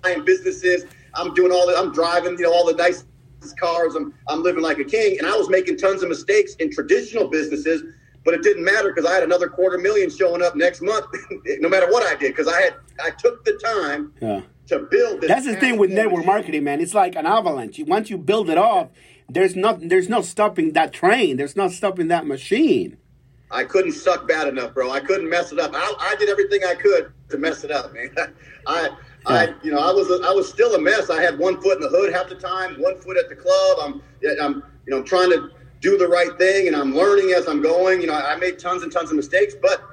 buying 0.04 0.26
businesses. 0.26 0.86
I'm 1.14 1.34
doing 1.34 1.54
all 1.54 1.66
the. 1.68 1.78
I'm 1.78 1.94
driving, 1.94 2.34
you 2.38 2.44
know, 2.44 2.54
all 2.54 2.66
the 2.66 2.74
nice 2.74 3.06
cars. 3.54 3.96
I'm 3.96 4.14
I'm 4.28 4.44
living 4.44 4.64
like 4.64 4.80
a 4.80 4.84
king, 4.84 5.18
and 5.20 5.28
I 5.28 5.36
was 5.38 5.50
making 5.50 5.78
tons 5.78 6.04
of 6.04 6.10
mistakes 6.10 6.56
in 6.56 6.72
traditional 6.72 7.28
businesses. 7.28 7.84
But 8.24 8.34
it 8.34 8.42
didn't 8.42 8.64
matter 8.66 8.92
because 8.92 9.06
I 9.10 9.14
had 9.14 9.22
another 9.22 9.48
quarter 9.48 9.78
million 9.78 10.10
showing 10.10 10.42
up 10.42 10.56
next 10.56 10.82
month, 10.82 11.06
no 11.60 11.70
matter 11.70 11.86
what 11.92 12.02
I 12.04 12.16
did. 12.16 12.36
Because 12.36 12.48
I 12.48 12.60
had 12.60 12.74
I 13.04 13.12
took 13.12 13.46
the 13.46 13.54
time 13.64 14.14
Yeah. 14.20 14.42
to 14.68 14.80
build 14.80 15.22
this. 15.22 15.28
That's 15.30 15.46
the 15.46 15.56
thing 15.56 15.78
with 15.78 15.92
network 15.92 16.26
marketing, 16.26 16.64
man. 16.64 16.82
It's 16.82 16.96
like 16.96 17.16
an 17.16 17.28
avalanche. 17.28 17.80
Once 17.86 18.10
you 18.10 18.18
build 18.18 18.50
it 18.50 18.58
off, 18.58 18.90
there's 19.30 19.56
not 19.56 19.80
there's 19.90 20.10
no 20.10 20.22
stopping 20.22 20.74
that 20.74 20.92
train. 20.92 21.38
There's 21.38 21.56
no 21.56 21.68
stopping 21.68 22.08
that 22.08 22.26
machine. 22.26 22.98
I 23.52 23.64
couldn't 23.64 23.92
suck 23.92 24.28
bad 24.28 24.48
enough, 24.48 24.74
bro. 24.74 24.90
I 24.92 25.02
couldn't 25.02 25.30
mess 25.30 25.52
it 25.52 25.60
up. 25.60 25.72
I, 25.76 25.94
I 26.00 26.16
did 26.16 26.30
everything 26.30 26.62
I 26.68 26.74
could 26.74 27.12
to 27.30 27.38
mess 27.38 27.64
it 27.64 27.70
up, 27.70 27.94
man. 27.94 28.10
I, 28.68 28.90
I, 29.28 29.54
you 29.64 29.72
know, 29.72 29.80
I 29.80 29.92
was, 29.92 30.08
I 30.24 30.32
was 30.32 30.48
still 30.48 30.76
a 30.76 30.80
mess. 30.80 31.10
I 31.10 31.22
had 31.22 31.38
one 31.38 31.60
foot 31.62 31.78
in 31.78 31.82
the 31.82 31.90
hood 31.90 32.14
half 32.14 32.30
the 32.30 32.36
time, 32.36 32.76
one 32.82 32.98
foot 33.00 33.18
at 33.18 33.30
the 33.30 33.36
club. 33.36 33.78
I'm, 33.82 34.02
I'm, 34.42 34.64
you 34.86 34.92
know, 34.92 35.02
trying 35.02 35.30
to 35.32 35.52
do 35.82 35.98
the 35.98 36.08
right 36.08 36.36
thing, 36.38 36.68
and 36.68 36.76
I'm 36.76 36.96
learning 36.96 37.32
as 37.32 37.48
I'm 37.48 37.62
going. 37.62 38.02
You 38.02 38.08
know, 38.08 38.14
I 38.14 38.36
made 38.36 38.60
tons 38.60 38.84
and 38.84 38.92
tons 38.92 39.10
of 39.10 39.16
mistakes, 39.16 39.56
but 39.62 39.84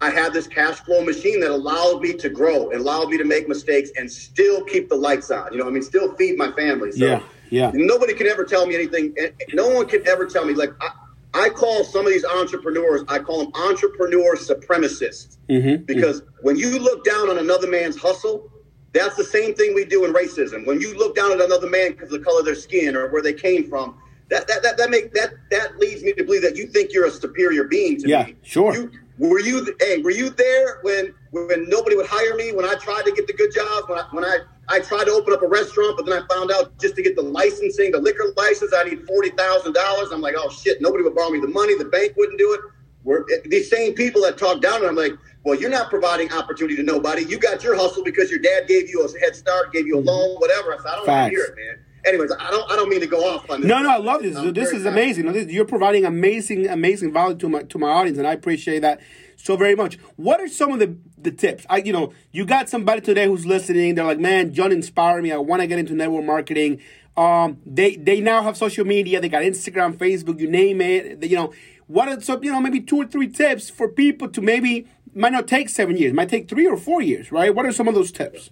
I 0.00 0.10
had 0.10 0.32
this 0.32 0.46
cash 0.46 0.76
flow 0.80 1.02
machine 1.04 1.40
that 1.40 1.50
allowed 1.50 2.00
me 2.02 2.12
to 2.14 2.28
grow, 2.28 2.70
and 2.70 2.80
allowed 2.80 3.08
me 3.08 3.18
to 3.18 3.24
make 3.24 3.48
mistakes, 3.48 3.90
and 3.96 4.10
still 4.10 4.64
keep 4.64 4.88
the 4.88 4.96
lights 4.96 5.30
on. 5.30 5.52
You 5.52 5.58
know, 5.58 5.66
I 5.66 5.70
mean, 5.70 5.82
still 5.82 6.14
feed 6.16 6.36
my 6.36 6.52
family. 6.52 6.92
So 6.92 7.04
Yeah, 7.04 7.22
yeah. 7.50 7.70
Nobody 7.74 8.14
can 8.14 8.26
ever 8.26 8.44
tell 8.44 8.66
me 8.66 8.74
anything. 8.74 9.14
No 9.52 9.68
one 9.68 9.86
can 9.86 10.06
ever 10.06 10.26
tell 10.26 10.44
me 10.44 10.54
like. 10.54 10.70
I, 10.80 10.90
I 11.34 11.50
call 11.50 11.84
some 11.84 12.06
of 12.06 12.12
these 12.12 12.24
entrepreneurs, 12.24 13.02
I 13.06 13.18
call 13.18 13.44
them 13.44 13.52
entrepreneur 13.54 14.34
supremacists. 14.34 15.36
Mm-hmm. 15.48 15.84
Because 15.84 16.22
when 16.40 16.56
you 16.56 16.78
look 16.78 17.04
down 17.04 17.28
on 17.28 17.38
another 17.38 17.68
man's 17.68 17.98
hustle, 17.98 18.50
that's 18.92 19.16
the 19.16 19.24
same 19.24 19.54
thing 19.54 19.74
we 19.74 19.84
do 19.84 20.04
in 20.04 20.12
racism. 20.12 20.66
When 20.66 20.80
you 20.80 20.96
look 20.96 21.14
down 21.14 21.32
at 21.32 21.40
another 21.40 21.68
man 21.68 21.92
because 21.92 22.12
of 22.12 22.18
the 22.18 22.24
color 22.24 22.40
of 22.40 22.46
their 22.46 22.54
skin 22.54 22.96
or 22.96 23.10
where 23.10 23.22
they 23.22 23.34
came 23.34 23.68
from, 23.68 23.98
that 24.30 24.46
that 24.48 24.62
that, 24.62 24.76
that 24.78 24.90
make 24.90 25.12
that 25.14 25.34
that 25.50 25.78
leads 25.78 26.02
me 26.02 26.12
to 26.14 26.24
believe 26.24 26.42
that 26.42 26.56
you 26.56 26.66
think 26.66 26.92
you're 26.92 27.06
a 27.06 27.10
superior 27.10 27.64
being 27.64 27.98
to 28.00 28.08
Yeah, 28.08 28.24
me. 28.24 28.30
Yeah, 28.30 28.36
sure. 28.42 28.74
You, 28.74 28.90
were 29.18 29.40
you 29.40 29.74
hey, 29.80 30.00
were 30.00 30.10
you 30.10 30.30
there 30.30 30.78
when 30.82 31.14
when 31.32 31.68
nobody 31.68 31.96
would 31.96 32.06
hire 32.06 32.34
me, 32.36 32.52
when 32.52 32.64
I 32.64 32.74
tried 32.74 33.04
to 33.04 33.12
get 33.12 33.26
the 33.26 33.32
good 33.32 33.52
jobs, 33.52 33.88
when 33.88 33.98
I 33.98 34.04
when 34.12 34.24
I 34.24 34.38
I 34.68 34.80
tried 34.80 35.04
to 35.04 35.12
open 35.12 35.32
up 35.32 35.42
a 35.42 35.48
restaurant, 35.48 35.96
but 35.96 36.06
then 36.06 36.22
I 36.22 36.34
found 36.34 36.50
out 36.50 36.78
just 36.78 36.94
to 36.96 37.02
get 37.02 37.16
the 37.16 37.22
licensing, 37.22 37.90
the 37.90 37.98
liquor 37.98 38.32
license, 38.36 38.72
I 38.74 38.84
need 38.84 39.06
forty 39.06 39.30
thousand 39.30 39.72
dollars. 39.72 40.10
I'm 40.12 40.20
like, 40.20 40.34
oh 40.36 40.50
shit, 40.50 40.80
nobody 40.80 41.02
would 41.02 41.14
borrow 41.14 41.30
me 41.30 41.40
the 41.40 41.48
money. 41.48 41.76
The 41.76 41.86
bank 41.86 42.14
wouldn't 42.16 42.38
do 42.38 42.52
it. 42.54 42.60
We're 43.04 43.24
these 43.44 43.70
same 43.70 43.94
people 43.94 44.22
that 44.22 44.36
talk 44.38 44.60
down. 44.60 44.76
And 44.80 44.86
I'm 44.86 44.96
like, 44.96 45.12
well, 45.44 45.58
you're 45.58 45.70
not 45.70 45.88
providing 45.88 46.32
opportunity 46.32 46.76
to 46.76 46.82
nobody. 46.82 47.24
You 47.24 47.38
got 47.38 47.62
your 47.62 47.74
hustle 47.76 48.04
because 48.04 48.30
your 48.30 48.40
dad 48.40 48.66
gave 48.68 48.90
you 48.90 49.02
a 49.04 49.20
head 49.20 49.34
start, 49.36 49.72
gave 49.72 49.86
you 49.86 49.98
a 49.98 50.00
loan, 50.00 50.36
whatever. 50.38 50.74
I 50.74 50.76
said, 50.78 50.86
I 50.86 50.96
don't 50.96 51.06
want 51.06 51.30
to 51.32 51.36
hear 51.36 51.44
it, 51.44 51.56
man. 51.56 51.84
Anyways, 52.06 52.30
I 52.38 52.50
don't 52.50 52.70
I 52.70 52.76
don't 52.76 52.88
mean 52.88 53.00
to 53.00 53.06
go 53.06 53.28
off 53.28 53.48
on 53.50 53.60
this. 53.60 53.68
No, 53.68 53.82
no, 53.82 53.90
I 53.90 53.96
love 53.98 54.22
this. 54.22 54.36
I'm 54.36 54.52
this 54.52 54.70
is 54.72 54.86
amazing. 54.86 55.26
No, 55.26 55.32
this- 55.32 55.48
You're 55.52 55.64
providing 55.64 56.04
amazing, 56.04 56.68
amazing 56.68 57.12
value 57.12 57.36
to 57.36 57.48
my 57.48 57.62
to 57.64 57.78
my 57.78 57.88
audience, 57.90 58.18
and 58.18 58.26
I 58.26 58.32
appreciate 58.32 58.80
that 58.80 59.00
so 59.36 59.56
very 59.56 59.74
much. 59.74 59.96
What 60.16 60.40
are 60.40 60.48
some 60.48 60.72
of 60.72 60.78
the 60.78 60.96
the 61.20 61.32
tips? 61.32 61.66
I, 61.68 61.78
you 61.78 61.92
know, 61.92 62.12
you 62.32 62.44
got 62.46 62.68
somebody 62.68 63.00
today 63.00 63.26
who's 63.26 63.44
listening. 63.46 63.94
They're 63.96 64.04
like, 64.04 64.20
man, 64.20 64.52
John 64.54 64.70
inspired 64.72 65.22
me. 65.22 65.32
I 65.32 65.38
want 65.38 65.60
to 65.60 65.66
get 65.66 65.78
into 65.78 65.92
network 65.94 66.24
marketing. 66.24 66.80
Um, 67.16 67.58
they 67.66 67.96
they 67.96 68.20
now 68.20 68.42
have 68.44 68.56
social 68.56 68.84
media. 68.86 69.20
They 69.20 69.28
got 69.28 69.42
Instagram, 69.42 69.94
Facebook, 69.96 70.38
you 70.40 70.48
name 70.48 70.80
it. 70.80 71.20
They- 71.20 71.26
you 71.26 71.36
know, 71.36 71.52
what 71.88 72.08
are 72.08 72.20
some, 72.20 72.44
you 72.44 72.52
know, 72.52 72.60
maybe 72.60 72.80
two 72.80 72.98
or 72.98 73.06
three 73.06 73.28
tips 73.28 73.68
for 73.68 73.88
people 73.88 74.28
to 74.28 74.40
maybe 74.40 74.86
might 75.14 75.32
not 75.32 75.48
take 75.48 75.68
seven 75.68 75.96
years, 75.96 76.12
might 76.12 76.28
take 76.28 76.48
three 76.48 76.66
or 76.66 76.76
four 76.76 77.02
years, 77.02 77.32
right? 77.32 77.54
What 77.54 77.66
are 77.66 77.72
some 77.72 77.88
of 77.88 77.94
those 77.94 78.12
tips? 78.12 78.50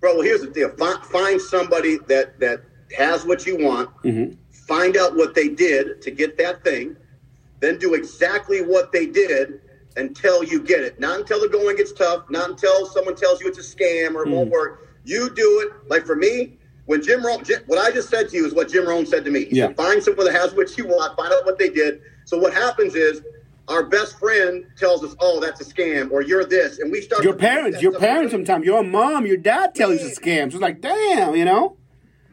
Bro, 0.00 0.14
well, 0.14 0.22
here's 0.22 0.42
the 0.42 0.50
deal. 0.50 0.68
Find, 0.76 1.02
find 1.06 1.40
somebody 1.40 1.98
that 2.08 2.38
that 2.40 2.62
has 2.96 3.24
what 3.24 3.46
you 3.46 3.56
want. 3.56 3.90
Mm-hmm. 4.04 4.34
Find 4.50 4.96
out 4.96 5.16
what 5.16 5.34
they 5.34 5.48
did 5.48 6.02
to 6.02 6.10
get 6.10 6.36
that 6.38 6.62
thing. 6.62 6.96
Then 7.60 7.78
do 7.78 7.94
exactly 7.94 8.60
what 8.60 8.92
they 8.92 9.06
did 9.06 9.60
until 9.96 10.42
you 10.44 10.60
get 10.60 10.80
it. 10.80 11.00
Not 11.00 11.20
until 11.20 11.40
the 11.40 11.48
going 11.48 11.76
gets 11.76 11.92
tough. 11.92 12.28
Not 12.28 12.50
until 12.50 12.86
someone 12.86 13.14
tells 13.14 13.40
you 13.40 13.48
it's 13.48 13.58
a 13.58 13.76
scam 13.76 14.14
or 14.14 14.26
it 14.26 14.30
won't 14.30 14.50
work. 14.50 14.88
You 15.04 15.30
do 15.34 15.60
it. 15.66 15.88
Like 15.88 16.04
for 16.04 16.16
me, 16.16 16.58
when 16.86 17.02
Jim 17.02 17.24
Rohn, 17.24 17.44
Jim, 17.44 17.60
what 17.66 17.78
I 17.78 17.90
just 17.90 18.08
said 18.08 18.28
to 18.30 18.36
you 18.36 18.46
is 18.46 18.54
what 18.54 18.70
Jim 18.70 18.86
Rohn 18.86 19.06
said 19.06 19.24
to 19.24 19.30
me. 19.30 19.44
He 19.44 19.56
Yeah. 19.56 19.68
said, 19.68 19.76
find 19.76 20.02
someone 20.02 20.26
that 20.26 20.34
has 20.34 20.52
what 20.54 20.76
you 20.76 20.86
want, 20.86 21.16
find 21.16 21.32
out 21.32 21.44
what 21.46 21.58
they 21.58 21.68
did. 21.68 22.00
So 22.24 22.38
what 22.38 22.52
happens 22.52 22.94
is 22.94 23.22
our 23.68 23.84
best 23.84 24.18
friend 24.18 24.64
tells 24.76 25.04
us, 25.04 25.14
oh, 25.20 25.40
that's 25.40 25.60
a 25.60 25.64
scam, 25.64 26.10
or 26.10 26.22
you're 26.22 26.44
this. 26.44 26.78
And 26.80 26.90
we 26.90 27.00
start 27.00 27.22
Your 27.22 27.34
parents, 27.34 27.80
your 27.80 27.92
parents 27.92 28.32
sometimes, 28.32 28.64
your 28.66 28.82
mom, 28.82 29.26
your 29.26 29.36
dad 29.36 29.74
tells 29.74 30.00
you 30.00 30.06
it's 30.08 30.18
a 30.18 30.20
scam. 30.20 30.50
So 30.50 30.56
it's 30.56 30.62
like, 30.62 30.80
damn, 30.80 31.36
you 31.36 31.44
know? 31.44 31.76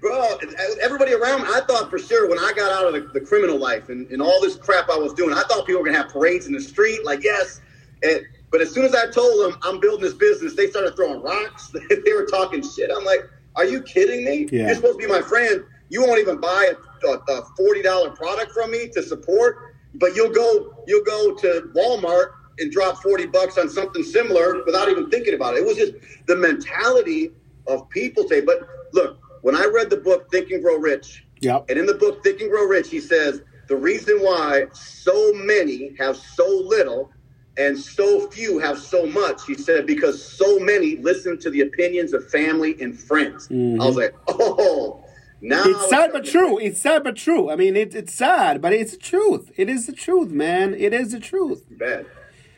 Bro, 0.01 0.37
everybody 0.81 1.13
around 1.13 1.41
me, 1.43 1.49
I 1.53 1.59
thought 1.61 1.89
for 1.89 1.99
sure 1.99 2.29
when 2.29 2.39
I 2.39 2.53
got 2.55 2.71
out 2.71 2.87
of 2.87 2.93
the, 2.93 3.19
the 3.19 3.25
criminal 3.25 3.57
life 3.57 3.89
and, 3.89 4.09
and 4.09 4.21
all 4.21 4.41
this 4.41 4.55
crap 4.55 4.89
I 4.89 4.97
was 4.97 5.13
doing, 5.13 5.33
I 5.33 5.43
thought 5.43 5.65
people 5.67 5.81
were 5.81 5.85
going 5.85 5.95
to 5.95 6.01
have 6.01 6.11
parades 6.11 6.47
in 6.47 6.53
the 6.53 6.61
street, 6.61 7.03
like, 7.03 7.21
yes. 7.23 7.59
And, 8.01 8.21
but 8.49 8.61
as 8.61 8.71
soon 8.73 8.85
as 8.85 8.95
I 8.95 9.11
told 9.11 9.43
them 9.43 9.59
I'm 9.63 9.79
building 9.79 10.01
this 10.01 10.13
business, 10.13 10.55
they 10.55 10.69
started 10.69 10.95
throwing 10.95 11.21
rocks. 11.21 11.71
they 11.89 12.13
were 12.13 12.25
talking 12.25 12.63
shit. 12.63 12.89
I'm 12.95 13.03
like, 13.03 13.29
are 13.59 13.65
you 13.65 13.81
kidding 13.81 14.23
me? 14.23 14.47
Yeah. 14.51 14.67
You're 14.67 14.75
supposed 14.75 14.99
to 14.99 15.05
be 15.05 15.11
my 15.11 15.21
friend. 15.21 15.63
You 15.89 16.01
won't 16.05 16.19
even 16.19 16.39
buy 16.39 16.71
a, 17.03 17.07
a, 17.07 17.13
a 17.15 17.43
$40 17.59 18.15
product 18.15 18.53
from 18.53 18.71
me 18.71 18.87
to 18.93 19.03
support, 19.03 19.75
but 19.95 20.15
you'll 20.15 20.31
go, 20.31 20.73
you'll 20.87 21.03
go 21.03 21.35
to 21.35 21.69
Walmart 21.75 22.31
and 22.59 22.71
drop 22.71 23.01
40 23.03 23.25
bucks 23.27 23.57
on 23.57 23.67
something 23.69 24.01
similar 24.03 24.63
without 24.65 24.87
even 24.87 25.09
thinking 25.09 25.33
about 25.33 25.55
it. 25.55 25.59
It 25.59 25.65
was 25.65 25.75
just 25.75 25.93
the 26.27 26.37
mentality 26.37 27.31
of 27.67 27.89
people 27.89 28.27
say, 28.29 28.39
but 28.39 28.61
look, 28.93 29.19
when 29.41 29.55
I 29.55 29.65
read 29.65 29.89
the 29.89 29.97
book 29.97 30.31
Think 30.31 30.51
and 30.51 30.63
Grow 30.63 30.77
Rich, 30.77 31.25
Yep. 31.41 31.65
and 31.69 31.77
in 31.79 31.85
the 31.85 31.93
book 31.95 32.23
Think 32.23 32.39
and 32.41 32.49
Grow 32.49 32.65
Rich, 32.65 32.89
he 32.89 32.99
says 33.01 33.41
the 33.67 33.75
reason 33.75 34.19
why 34.19 34.67
so 34.73 35.33
many 35.33 35.95
have 35.99 36.15
so 36.15 36.47
little 36.65 37.11
and 37.59 37.77
so 37.77 38.27
few 38.29 38.57
have 38.59 38.79
so 38.79 39.05
much, 39.05 39.45
he 39.45 39.53
said, 39.53 39.85
because 39.85 40.23
so 40.23 40.59
many 40.59 40.95
listen 40.95 41.37
to 41.39 41.49
the 41.49 41.61
opinions 41.61 42.13
of 42.13 42.27
family 42.29 42.81
and 42.81 42.97
friends. 42.97 43.49
I 43.51 43.85
was 43.85 43.97
like, 43.97 44.15
oh, 44.27 45.03
now 45.41 45.63
Mm-hmm. 45.63 45.69
It's 45.71 45.89
sad 45.89 46.11
but 46.13 46.25
true. 46.25 46.57
It's 46.57 46.81
sad 46.81 47.03
but 47.03 47.15
true. 47.15 47.51
I 47.51 47.55
mean, 47.55 47.75
it, 47.75 47.93
it's 47.93 48.13
sad, 48.13 48.61
but 48.61 48.73
it's 48.73 48.93
the 48.93 48.97
truth. 48.97 49.51
It 49.57 49.69
is 49.69 49.85
the 49.87 49.93
truth, 49.93 50.29
man. 50.29 50.73
It 50.73 50.93
is 50.93 51.11
the 51.11 51.19
truth. 51.19 51.65
bad. 51.71 52.05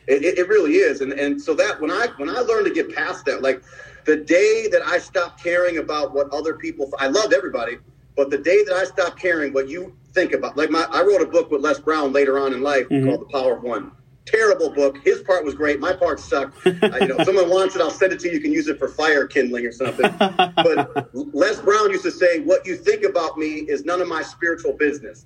It, 0.06 0.24
it, 0.24 0.38
it 0.38 0.48
really 0.48 0.74
is, 0.74 1.00
and 1.00 1.12
and 1.12 1.40
so 1.40 1.54
that 1.54 1.80
when 1.80 1.90
I 1.90 2.08
when 2.16 2.28
I 2.28 2.40
learned 2.40 2.66
to 2.66 2.72
get 2.72 2.92
past 2.92 3.24
that, 3.26 3.40
like 3.40 3.62
the 4.04 4.16
day 4.16 4.66
that 4.72 4.82
I 4.84 4.98
stopped 4.98 5.40
caring 5.40 5.78
about 5.78 6.12
what 6.12 6.28
other 6.30 6.54
people, 6.54 6.90
I 6.98 7.06
loved 7.06 7.32
everybody, 7.32 7.78
but 8.16 8.28
the 8.28 8.38
day 8.38 8.64
that 8.64 8.74
I 8.74 8.84
stopped 8.84 9.20
caring 9.20 9.52
what 9.52 9.68
you 9.68 9.96
think 10.12 10.32
about, 10.32 10.56
like 10.56 10.70
my 10.70 10.84
I 10.90 11.02
wrote 11.02 11.22
a 11.22 11.26
book 11.26 11.52
with 11.52 11.60
Les 11.60 11.78
Brown 11.78 12.12
later 12.12 12.40
on 12.40 12.52
in 12.52 12.62
life 12.62 12.88
called 12.88 13.20
The 13.20 13.28
Power 13.30 13.56
of 13.56 13.62
One. 13.62 13.92
Terrible 14.24 14.70
book. 14.70 14.98
His 15.04 15.20
part 15.22 15.44
was 15.44 15.54
great. 15.54 15.80
My 15.80 15.92
part 15.92 16.20
sucked. 16.20 16.64
uh, 16.66 16.70
you 17.00 17.08
know, 17.08 17.16
if 17.18 17.26
someone 17.26 17.50
wants 17.50 17.74
it, 17.74 17.82
I'll 17.82 17.90
send 17.90 18.12
it 18.12 18.20
to 18.20 18.28
you. 18.28 18.34
You 18.34 18.40
can 18.40 18.52
use 18.52 18.68
it 18.68 18.78
for 18.78 18.88
fire 18.88 19.26
kindling 19.26 19.66
or 19.66 19.72
something. 19.72 20.10
but 20.18 21.08
Les 21.12 21.60
Brown 21.60 21.90
used 21.90 22.04
to 22.04 22.10
say, 22.12 22.40
"What 22.40 22.64
you 22.66 22.76
think 22.76 23.02
about 23.04 23.36
me 23.36 23.48
is 23.68 23.84
none 23.84 24.00
of 24.00 24.08
my 24.08 24.22
spiritual 24.22 24.74
business." 24.74 25.24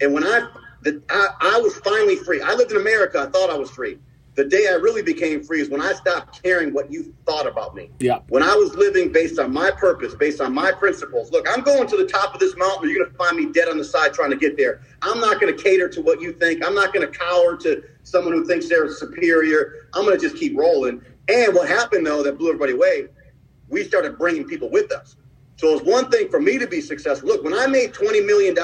And 0.00 0.12
when 0.12 0.24
I, 0.24 0.48
the, 0.82 1.00
I, 1.08 1.28
I 1.40 1.60
was 1.60 1.76
finally 1.78 2.16
free. 2.16 2.40
I 2.40 2.54
lived 2.54 2.72
in 2.72 2.78
America. 2.78 3.20
I 3.20 3.26
thought 3.30 3.48
I 3.50 3.56
was 3.56 3.70
free. 3.70 3.98
The 4.34 4.44
day 4.46 4.66
I 4.68 4.74
really 4.74 5.02
became 5.02 5.42
free 5.42 5.60
is 5.60 5.68
when 5.68 5.82
I 5.82 5.92
stopped 5.92 6.42
caring 6.42 6.72
what 6.72 6.90
you 6.90 7.14
thought 7.26 7.46
about 7.46 7.74
me. 7.74 7.90
Yeah. 7.98 8.20
When 8.28 8.42
I 8.42 8.54
was 8.54 8.74
living 8.74 9.12
based 9.12 9.38
on 9.38 9.52
my 9.52 9.70
purpose, 9.70 10.14
based 10.14 10.40
on 10.40 10.54
my 10.54 10.72
principles. 10.72 11.30
Look, 11.30 11.46
I'm 11.50 11.60
going 11.60 11.86
to 11.88 11.96
the 11.98 12.06
top 12.06 12.32
of 12.32 12.40
this 12.40 12.56
mountain. 12.56 12.88
You're 12.88 13.00
going 13.00 13.10
to 13.10 13.16
find 13.18 13.36
me 13.36 13.52
dead 13.52 13.68
on 13.68 13.76
the 13.76 13.84
side 13.84 14.14
trying 14.14 14.30
to 14.30 14.36
get 14.36 14.56
there. 14.56 14.80
I'm 15.02 15.20
not 15.20 15.38
going 15.38 15.54
to 15.54 15.62
cater 15.62 15.88
to 15.90 16.00
what 16.00 16.22
you 16.22 16.32
think. 16.32 16.64
I'm 16.64 16.74
not 16.74 16.94
going 16.94 17.06
to 17.06 17.18
cower 17.18 17.56
to 17.58 17.82
someone 18.04 18.32
who 18.32 18.46
thinks 18.46 18.70
they're 18.70 18.90
superior. 18.90 19.88
I'm 19.92 20.04
going 20.04 20.18
to 20.18 20.22
just 20.22 20.40
keep 20.40 20.56
rolling. 20.56 21.02
And 21.28 21.54
what 21.54 21.68
happened 21.68 22.06
though 22.06 22.22
that 22.22 22.38
blew 22.38 22.48
everybody 22.48 22.72
away, 22.72 23.08
we 23.68 23.84
started 23.84 24.16
bringing 24.16 24.44
people 24.44 24.70
with 24.70 24.92
us. 24.92 25.16
So 25.56 25.76
it's 25.76 25.84
one 25.84 26.10
thing 26.10 26.28
for 26.28 26.40
me 26.40 26.58
to 26.58 26.66
be 26.66 26.80
successful. 26.80 27.28
Look, 27.28 27.44
when 27.44 27.54
I 27.54 27.66
made 27.66 27.92
$20 27.92 28.26
million, 28.26 28.56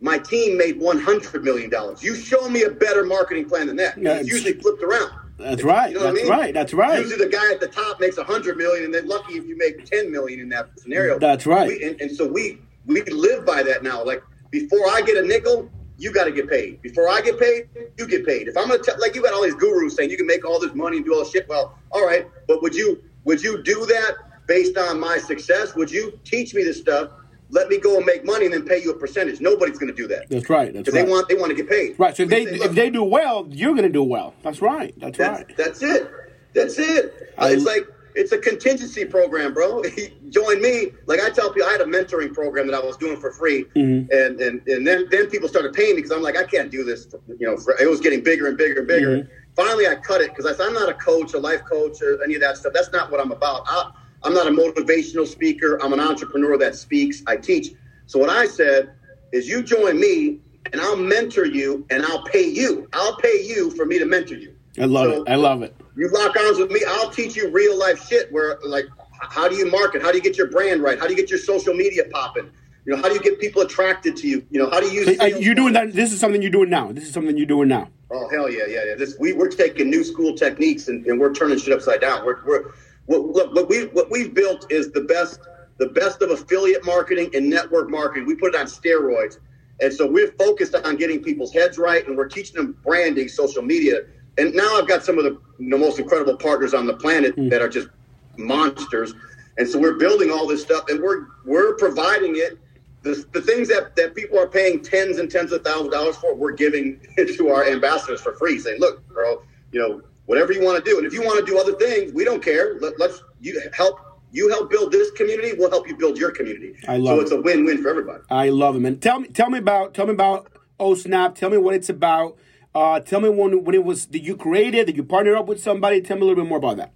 my 0.00 0.18
team 0.18 0.56
made 0.56 0.80
$100 0.80 1.42
million. 1.42 1.70
You 2.00 2.14
show 2.14 2.48
me 2.48 2.62
a 2.64 2.70
better 2.70 3.04
marketing 3.04 3.48
plan 3.48 3.66
than 3.66 3.76
that. 3.76 3.96
Yeah, 3.98 4.14
it's 4.14 4.28
usually 4.28 4.54
flipped 4.54 4.82
around. 4.82 5.10
That's 5.38 5.62
right. 5.62 5.90
You 5.90 5.98
know 5.98 6.06
what 6.06 6.08
I 6.08 6.12
That's 6.12 6.22
mean? 6.22 6.32
right. 6.38 6.54
That's 6.54 6.74
right. 6.74 6.98
Usually 6.98 7.24
the 7.24 7.30
guy 7.30 7.52
at 7.52 7.60
the 7.60 7.68
top 7.68 8.00
makes 8.00 8.16
$100 8.16 8.56
million, 8.56 8.84
and 8.86 8.94
then 8.94 9.06
lucky 9.06 9.34
if 9.34 9.46
you 9.46 9.56
make 9.56 9.84
$10 9.84 10.10
million 10.10 10.40
in 10.40 10.48
that 10.50 10.68
scenario. 10.78 11.18
That's 11.18 11.46
right. 11.46 11.68
We, 11.68 11.84
and, 11.84 12.00
and 12.00 12.10
so 12.10 12.26
we, 12.26 12.58
we 12.86 13.02
live 13.02 13.44
by 13.44 13.62
that 13.62 13.82
now. 13.82 14.02
Like, 14.02 14.22
before 14.50 14.88
I 14.90 15.02
get 15.02 15.22
a 15.22 15.26
nickel, 15.26 15.70
you 15.98 16.12
got 16.12 16.24
to 16.24 16.32
get 16.32 16.48
paid. 16.48 16.80
Before 16.82 17.08
I 17.08 17.20
get 17.20 17.38
paid, 17.38 17.68
you 17.98 18.06
get 18.06 18.26
paid. 18.26 18.48
If 18.48 18.56
I'm 18.56 18.68
gonna 18.68 18.82
tell, 18.82 18.98
like 18.98 19.14
you 19.14 19.22
got 19.22 19.32
all 19.32 19.42
these 19.42 19.54
gurus 19.54 19.96
saying 19.96 20.10
you 20.10 20.16
can 20.16 20.26
make 20.26 20.44
all 20.44 20.60
this 20.60 20.74
money 20.74 20.98
and 20.98 21.06
do 21.06 21.14
all 21.14 21.20
this 21.20 21.30
shit. 21.30 21.48
Well, 21.48 21.78
all 21.90 22.04
right, 22.04 22.26
but 22.46 22.62
would 22.62 22.74
you 22.74 23.02
would 23.24 23.42
you 23.42 23.62
do 23.62 23.86
that 23.86 24.14
based 24.46 24.76
on 24.76 25.00
my 25.00 25.18
success? 25.18 25.74
Would 25.74 25.90
you 25.90 26.18
teach 26.24 26.54
me 26.54 26.62
this 26.62 26.78
stuff? 26.78 27.10
Let 27.50 27.68
me 27.68 27.78
go 27.78 27.96
and 27.96 28.04
make 28.04 28.24
money 28.24 28.46
and 28.46 28.54
then 28.54 28.64
pay 28.64 28.82
you 28.82 28.90
a 28.90 28.98
percentage. 28.98 29.40
Nobody's 29.40 29.78
going 29.78 29.86
to 29.88 29.94
do 29.94 30.08
that 30.08 30.28
That's 30.28 30.50
right. 30.50 30.72
That's 30.74 30.88
right. 30.92 31.04
they 31.04 31.10
want 31.10 31.28
they 31.28 31.34
want 31.36 31.50
to 31.50 31.54
get 31.54 31.68
paid. 31.68 31.98
right. 31.98 32.16
So 32.16 32.24
if 32.24 32.30
We 32.30 32.44
they 32.44 32.58
say, 32.58 32.64
if 32.64 32.72
they 32.72 32.90
do 32.90 33.04
well, 33.04 33.46
you're 33.50 33.74
gonna 33.74 33.88
do 33.88 34.02
well. 34.02 34.34
That's 34.42 34.60
right. 34.60 34.92
That's, 34.98 35.16
that's, 35.18 35.38
right. 35.44 35.56
that's 35.56 35.82
it. 35.82 36.10
That's 36.54 36.78
it. 36.78 37.32
I- 37.38 37.50
it's 37.52 37.64
like 37.64 37.86
it's 38.14 38.32
a 38.32 38.38
contingency 38.38 39.04
program, 39.04 39.52
bro. 39.52 39.82
Join 40.30 40.62
me. 40.62 40.92
Like 41.04 41.20
I 41.20 41.28
tell 41.30 41.52
people, 41.52 41.68
I 41.68 41.72
had 41.72 41.82
a 41.82 41.84
mentoring 41.84 42.32
program 42.32 42.66
that 42.66 42.74
I 42.74 42.80
was 42.84 42.96
doing 42.96 43.18
for 43.20 43.30
free, 43.30 43.64
Mm-hmm. 43.76 44.10
and 44.10 44.40
and 44.40 44.66
and 44.66 44.86
then 44.86 45.06
then 45.10 45.28
people 45.28 45.48
started 45.48 45.72
paying 45.74 45.90
me 45.90 45.96
because 46.02 46.10
I'm 46.12 46.22
like, 46.22 46.36
I 46.36 46.44
can't 46.44 46.70
do 46.70 46.82
this. 46.82 47.06
You 47.38 47.46
know, 47.46 47.56
for, 47.58 47.76
it 47.80 47.88
was 47.88 48.00
getting 48.00 48.22
bigger 48.24 48.46
and 48.48 48.56
bigger 48.56 48.78
and 48.80 48.88
bigger. 48.88 49.18
Mm-hmm. 49.18 49.28
Finally, 49.54 49.86
I 49.86 49.96
cut 49.96 50.20
it 50.22 50.30
because 50.30 50.46
I 50.46 50.56
said 50.56 50.66
I'm 50.66 50.72
not 50.74 50.88
a 50.88 50.94
coach, 50.94 51.34
a 51.34 51.38
life 51.38 51.62
coach, 51.64 52.00
or 52.02 52.22
any 52.24 52.34
of 52.34 52.40
that 52.40 52.56
stuff. 52.56 52.72
That's 52.72 52.90
not 52.90 53.10
what 53.10 53.20
I'm 53.20 53.32
about. 53.32 53.62
I, 53.66 53.90
I'm 54.22 54.34
not 54.34 54.46
a 54.46 54.50
motivational 54.50 55.26
speaker. 55.26 55.78
I'm 55.82 55.92
an 55.92 56.00
entrepreneur 56.00 56.56
that 56.58 56.74
speaks. 56.74 57.22
I 57.26 57.36
teach. 57.36 57.72
So 58.06 58.18
what 58.18 58.30
I 58.30 58.46
said 58.46 58.90
is, 59.32 59.48
you 59.48 59.62
join 59.62 60.00
me, 60.00 60.38
and 60.72 60.80
I'll 60.80 60.96
mentor 60.96 61.46
you, 61.46 61.86
and 61.90 62.04
I'll 62.04 62.24
pay 62.24 62.48
you. 62.48 62.88
I'll 62.92 63.16
pay 63.16 63.42
you 63.42 63.70
for 63.72 63.84
me 63.84 63.98
to 63.98 64.04
mentor 64.06 64.36
you. 64.36 64.54
I 64.78 64.84
love 64.84 65.12
So- 65.12 65.22
it. 65.22 65.28
I 65.28 65.34
love 65.36 65.62
it. 65.62 65.74
You 65.96 66.08
lock 66.08 66.36
arms 66.36 66.58
with 66.58 66.70
me, 66.70 66.82
I'll 66.86 67.08
teach 67.08 67.36
you 67.36 67.48
real 67.48 67.78
life 67.78 68.06
shit. 68.06 68.30
Where 68.30 68.58
like, 68.66 68.84
how 69.18 69.48
do 69.48 69.54
you 69.56 69.70
market? 69.70 70.02
How 70.02 70.10
do 70.10 70.18
you 70.18 70.22
get 70.22 70.36
your 70.36 70.48
brand 70.50 70.82
right? 70.82 70.98
How 70.98 71.06
do 71.06 71.14
you 71.14 71.16
get 71.18 71.30
your 71.30 71.38
social 71.38 71.72
media 71.72 72.04
popping? 72.10 72.50
You 72.84 72.94
know, 72.94 73.00
how 73.02 73.08
do 73.08 73.14
you 73.14 73.20
get 73.20 73.40
people 73.40 73.62
attracted 73.62 74.14
to 74.18 74.28
you? 74.28 74.44
You 74.50 74.58
know, 74.60 74.68
how 74.68 74.78
do 74.80 74.88
you 74.88 75.16
you're 75.40 75.54
doing 75.54 75.72
that. 75.72 75.94
This 75.94 76.12
is 76.12 76.20
something 76.20 76.42
you're 76.42 76.50
doing 76.50 76.68
now. 76.68 76.92
This 76.92 77.04
is 77.04 77.12
something 77.14 77.36
you're 77.36 77.46
doing 77.46 77.68
now. 77.68 77.88
Oh 78.10 78.28
hell 78.28 78.50
yeah, 78.50 78.64
yeah, 78.68 78.84
yeah. 78.88 78.94
This 78.94 79.16
we 79.18 79.32
we're 79.32 79.48
taking 79.48 79.88
new 79.88 80.04
school 80.04 80.36
techniques 80.36 80.88
and, 80.88 81.04
and 81.06 81.18
we're 81.18 81.32
turning 81.32 81.58
shit 81.58 81.72
upside 81.72 82.02
down. 82.02 82.24
We're 82.26 82.44
we're 82.44 82.72
what, 83.06 83.22
look 83.22 83.54
what 83.54 83.68
we 83.68 83.86
what 83.86 84.10
we've 84.10 84.34
built 84.34 84.70
is 84.70 84.90
the 84.92 85.02
best 85.02 85.40
the 85.78 85.88
best 85.88 86.22
of 86.22 86.30
affiliate 86.30 86.84
marketing 86.84 87.30
and 87.34 87.48
network 87.48 87.90
marketing. 87.90 88.26
We 88.26 88.34
put 88.34 88.54
it 88.54 88.60
on 88.60 88.66
steroids, 88.66 89.38
and 89.80 89.92
so 89.92 90.06
we're 90.06 90.32
focused 90.32 90.74
on 90.74 90.96
getting 90.96 91.22
people's 91.22 91.52
heads 91.52 91.78
right, 91.78 92.06
and 92.06 92.16
we're 92.16 92.28
teaching 92.28 92.56
them 92.56 92.76
branding, 92.82 93.28
social 93.28 93.62
media, 93.62 94.00
and 94.38 94.54
now 94.54 94.78
I've 94.78 94.88
got 94.88 95.04
some 95.04 95.18
of 95.18 95.24
the, 95.24 95.38
most 95.58 95.98
incredible 95.98 96.36
partners 96.36 96.74
on 96.74 96.86
the 96.86 96.94
planet 96.94 97.34
hmm. 97.34 97.48
that 97.48 97.62
are 97.62 97.68
just 97.68 97.88
monsters, 98.36 99.14
and 99.58 99.68
so 99.68 99.78
we're 99.78 99.98
building 99.98 100.30
all 100.30 100.46
this 100.46 100.62
stuff, 100.62 100.88
and 100.88 101.00
we're 101.00 101.26
we're 101.44 101.74
providing 101.74 102.36
it. 102.36 102.58
The, 103.02 103.24
the 103.32 103.40
things 103.40 103.68
that, 103.68 103.94
that 103.94 104.16
people 104.16 104.36
are 104.36 104.48
paying 104.48 104.82
tens 104.82 105.18
and 105.18 105.30
tens 105.30 105.52
of 105.52 105.62
thousands 105.62 105.86
of 105.86 105.92
dollars 105.92 106.16
for, 106.16 106.34
we're 106.34 106.50
giving 106.50 107.00
to 107.16 107.48
our 107.50 107.64
ambassadors 107.64 108.20
for 108.20 108.32
free, 108.32 108.58
saying, 108.58 108.80
"Look, 108.80 109.06
bro, 109.08 109.42
you 109.70 109.78
know, 109.78 110.02
whatever 110.26 110.52
you 110.52 110.62
want 110.62 110.84
to 110.84 110.90
do, 110.90 110.98
and 110.98 111.06
if 111.06 111.12
you 111.12 111.22
want 111.22 111.44
to 111.44 111.46
do 111.50 111.58
other 111.58 111.72
things, 111.74 112.12
we 112.12 112.24
don't 112.24 112.42
care. 112.42 112.78
Let, 112.80 112.98
let's 112.98 113.22
you 113.40 113.60
help 113.72 113.98
you 114.32 114.48
help 114.48 114.70
build 114.70 114.92
this 114.92 115.10
community. 115.12 115.52
We'll 115.56 115.70
help 115.70 115.88
you 115.88 115.96
build 115.96 116.18
your 116.18 116.30
community. 116.30 116.74
I 116.86 116.98
love 116.98 117.16
so 117.16 117.20
it. 117.20 117.22
it's 117.22 117.32
a 117.32 117.40
win 117.40 117.64
win 117.64 117.82
for 117.82 117.88
everybody. 117.88 118.22
I 118.30 118.50
love 118.50 118.76
it, 118.76 118.80
man. 118.80 118.98
Tell 118.98 119.20
me, 119.20 119.28
tell 119.28 119.50
me 119.50 119.58
about, 119.58 119.94
tell 119.94 120.06
me 120.06 120.12
about 120.12 120.52
Oh 120.78 120.94
Snap. 120.94 121.34
Tell 121.34 121.50
me 121.50 121.56
what 121.56 121.74
it's 121.74 121.88
about. 121.88 122.36
Uh, 122.74 123.00
tell 123.00 123.20
me 123.20 123.30
when 123.30 123.64
when 123.64 123.74
it 123.74 123.84
was. 123.84 124.06
Did 124.06 124.26
you 124.26 124.36
create 124.36 124.74
it? 124.74 124.86
Did 124.86 124.96
you 124.96 125.04
partner 125.04 125.36
up 125.36 125.46
with 125.46 125.62
somebody? 125.62 126.02
Tell 126.02 126.16
me 126.16 126.22
a 126.22 126.24
little 126.26 126.44
bit 126.44 126.48
more 126.48 126.58
about 126.58 126.76
that. 126.76 126.92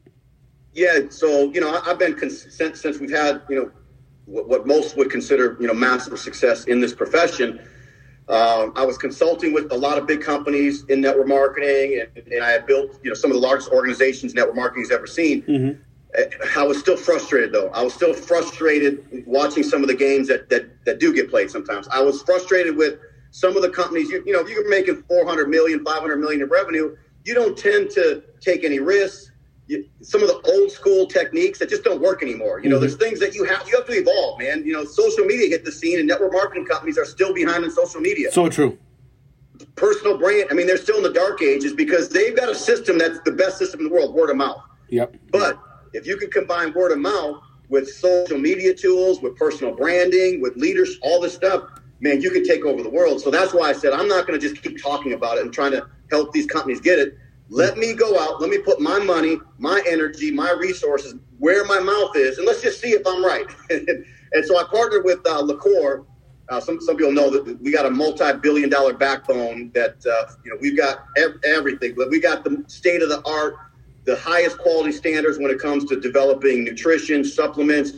Yeah, 0.74 1.08
so 1.08 1.50
you 1.52 1.60
know, 1.60 1.74
I, 1.74 1.90
I've 1.90 1.98
been 1.98 2.14
cons- 2.14 2.54
since 2.54 2.80
since 2.80 2.98
we've 2.98 3.10
had 3.10 3.42
you 3.48 3.56
know 3.56 3.70
what, 4.26 4.48
what 4.48 4.66
most 4.66 4.96
would 4.96 5.10
consider 5.10 5.56
you 5.58 5.66
know 5.66 5.74
massive 5.74 6.18
success 6.18 6.64
in 6.64 6.80
this 6.80 6.92
profession. 6.92 7.60
Um, 8.30 8.72
I 8.76 8.84
was 8.84 8.96
consulting 8.96 9.52
with 9.52 9.72
a 9.72 9.74
lot 9.74 9.98
of 9.98 10.06
big 10.06 10.20
companies 10.20 10.84
in 10.84 11.00
network 11.00 11.26
marketing, 11.26 12.00
and, 12.00 12.26
and 12.28 12.44
I 12.44 12.50
had 12.50 12.64
built 12.64 12.98
you 13.02 13.10
know 13.10 13.14
some 13.14 13.30
of 13.30 13.34
the 13.34 13.40
largest 13.40 13.70
organizations 13.70 14.34
network 14.34 14.54
marketing 14.54 14.84
has 14.84 14.92
ever 14.92 15.06
seen. 15.08 15.42
Uh, 16.16 16.22
I 16.56 16.62
was 16.62 16.78
still 16.78 16.96
frustrated 16.96 17.52
though. 17.52 17.70
I 17.70 17.82
was 17.82 17.92
still 17.92 18.14
frustrated 18.14 19.24
watching 19.26 19.64
some 19.64 19.82
of 19.82 19.88
the 19.88 19.94
games 19.94 20.28
that 20.28 20.48
that, 20.48 20.84
that 20.84 21.00
do 21.00 21.12
get 21.12 21.28
played 21.28 21.50
sometimes. 21.50 21.88
I 21.88 22.00
was 22.00 22.22
frustrated 22.22 22.76
with 22.76 23.00
some 23.32 23.56
of 23.56 23.62
the 23.62 23.70
companies. 23.70 24.10
You, 24.10 24.22
you 24.24 24.32
know, 24.32 24.40
if 24.40 24.48
you're 24.48 24.68
making 24.68 25.02
400 25.02 25.48
million, 25.48 25.84
500 25.84 26.16
million 26.16 26.42
in 26.42 26.48
revenue, 26.48 26.96
you 27.24 27.34
don't 27.34 27.58
tend 27.58 27.90
to 27.90 28.22
take 28.40 28.62
any 28.62 28.78
risks. 28.78 29.32
You, 29.70 29.84
some 30.02 30.20
of 30.20 30.26
the 30.26 30.40
old 30.52 30.72
school 30.72 31.06
techniques 31.06 31.60
that 31.60 31.68
just 31.68 31.84
don't 31.84 32.02
work 32.02 32.24
anymore. 32.24 32.60
You 32.60 32.68
know, 32.68 32.74
mm-hmm. 32.74 32.80
there's 32.80 32.96
things 32.96 33.20
that 33.20 33.36
you 33.36 33.44
have 33.44 33.68
you 33.68 33.76
have 33.76 33.86
to 33.86 33.92
evolve, 33.92 34.40
man. 34.40 34.64
You 34.64 34.72
know, 34.72 34.84
social 34.84 35.24
media 35.24 35.48
hit 35.48 35.64
the 35.64 35.70
scene, 35.70 36.00
and 36.00 36.08
network 36.08 36.32
marketing 36.32 36.66
companies 36.66 36.98
are 36.98 37.04
still 37.04 37.32
behind 37.32 37.62
in 37.62 37.70
social 37.70 38.00
media 38.00 38.32
So 38.32 38.48
true. 38.48 38.76
personal 39.76 40.18
brand. 40.18 40.48
I 40.50 40.54
mean, 40.54 40.66
they're 40.66 40.76
still 40.76 40.96
in 40.96 41.04
the 41.04 41.12
dark 41.12 41.40
ages 41.40 41.72
because 41.72 42.08
they've 42.08 42.34
got 42.34 42.48
a 42.48 42.54
system 42.54 42.98
that's 42.98 43.20
the 43.20 43.30
best 43.30 43.58
system 43.58 43.78
in 43.80 43.86
the 43.86 43.92
world, 43.92 44.12
word 44.12 44.30
of 44.30 44.36
mouth. 44.36 44.60
Yep. 44.88 45.14
But 45.30 45.56
if 45.92 46.04
you 46.04 46.16
can 46.16 46.32
combine 46.32 46.72
word 46.72 46.90
of 46.90 46.98
mouth 46.98 47.40
with 47.68 47.88
social 47.88 48.38
media 48.38 48.74
tools, 48.74 49.22
with 49.22 49.36
personal 49.36 49.72
branding, 49.72 50.40
with 50.40 50.56
leaders, 50.56 50.98
all 51.02 51.20
this 51.20 51.34
stuff, 51.34 51.62
man, 52.00 52.20
you 52.20 52.32
can 52.32 52.44
take 52.44 52.64
over 52.64 52.82
the 52.82 52.90
world. 52.90 53.20
So 53.20 53.30
that's 53.30 53.54
why 53.54 53.68
I 53.68 53.72
said 53.72 53.92
I'm 53.92 54.08
not 54.08 54.26
going 54.26 54.38
to 54.38 54.48
just 54.48 54.60
keep 54.60 54.82
talking 54.82 55.12
about 55.12 55.38
it 55.38 55.44
and 55.44 55.54
trying 55.54 55.70
to 55.72 55.86
help 56.10 56.32
these 56.32 56.46
companies 56.46 56.80
get 56.80 56.98
it. 56.98 57.16
Let 57.50 57.78
me 57.78 57.94
go 57.94 58.18
out. 58.18 58.40
Let 58.40 58.48
me 58.48 58.58
put 58.58 58.80
my 58.80 59.00
money, 59.00 59.38
my 59.58 59.82
energy, 59.88 60.30
my 60.30 60.52
resources 60.52 61.16
where 61.38 61.64
my 61.64 61.80
mouth 61.80 62.16
is, 62.16 62.38
and 62.38 62.46
let's 62.46 62.62
just 62.62 62.80
see 62.80 62.90
if 62.90 63.02
I'm 63.06 63.24
right. 63.24 63.46
and 63.70 64.46
so 64.46 64.58
I 64.58 64.64
partnered 64.70 65.04
with 65.04 65.20
uh. 65.26 65.42
Uh, 66.48 66.60
some 66.60 66.80
some 66.80 66.96
people 66.96 67.12
know 67.12 67.30
that 67.30 67.60
we 67.62 67.72
got 67.72 67.86
a 67.86 67.90
multi-billion-dollar 67.90 68.94
backbone. 68.94 69.70
That 69.74 69.96
uh, 70.06 70.32
you 70.44 70.52
know 70.52 70.58
we've 70.60 70.76
got 70.76 71.04
ev- 71.16 71.38
everything, 71.44 71.94
but 71.96 72.10
we 72.10 72.20
got 72.20 72.44
the 72.44 72.64
state 72.68 73.02
of 73.02 73.08
the 73.08 73.22
art, 73.26 73.54
the 74.04 74.16
highest 74.16 74.58
quality 74.58 74.92
standards 74.92 75.38
when 75.38 75.50
it 75.50 75.58
comes 75.60 75.84
to 75.86 76.00
developing 76.00 76.64
nutrition 76.64 77.24
supplements. 77.24 77.92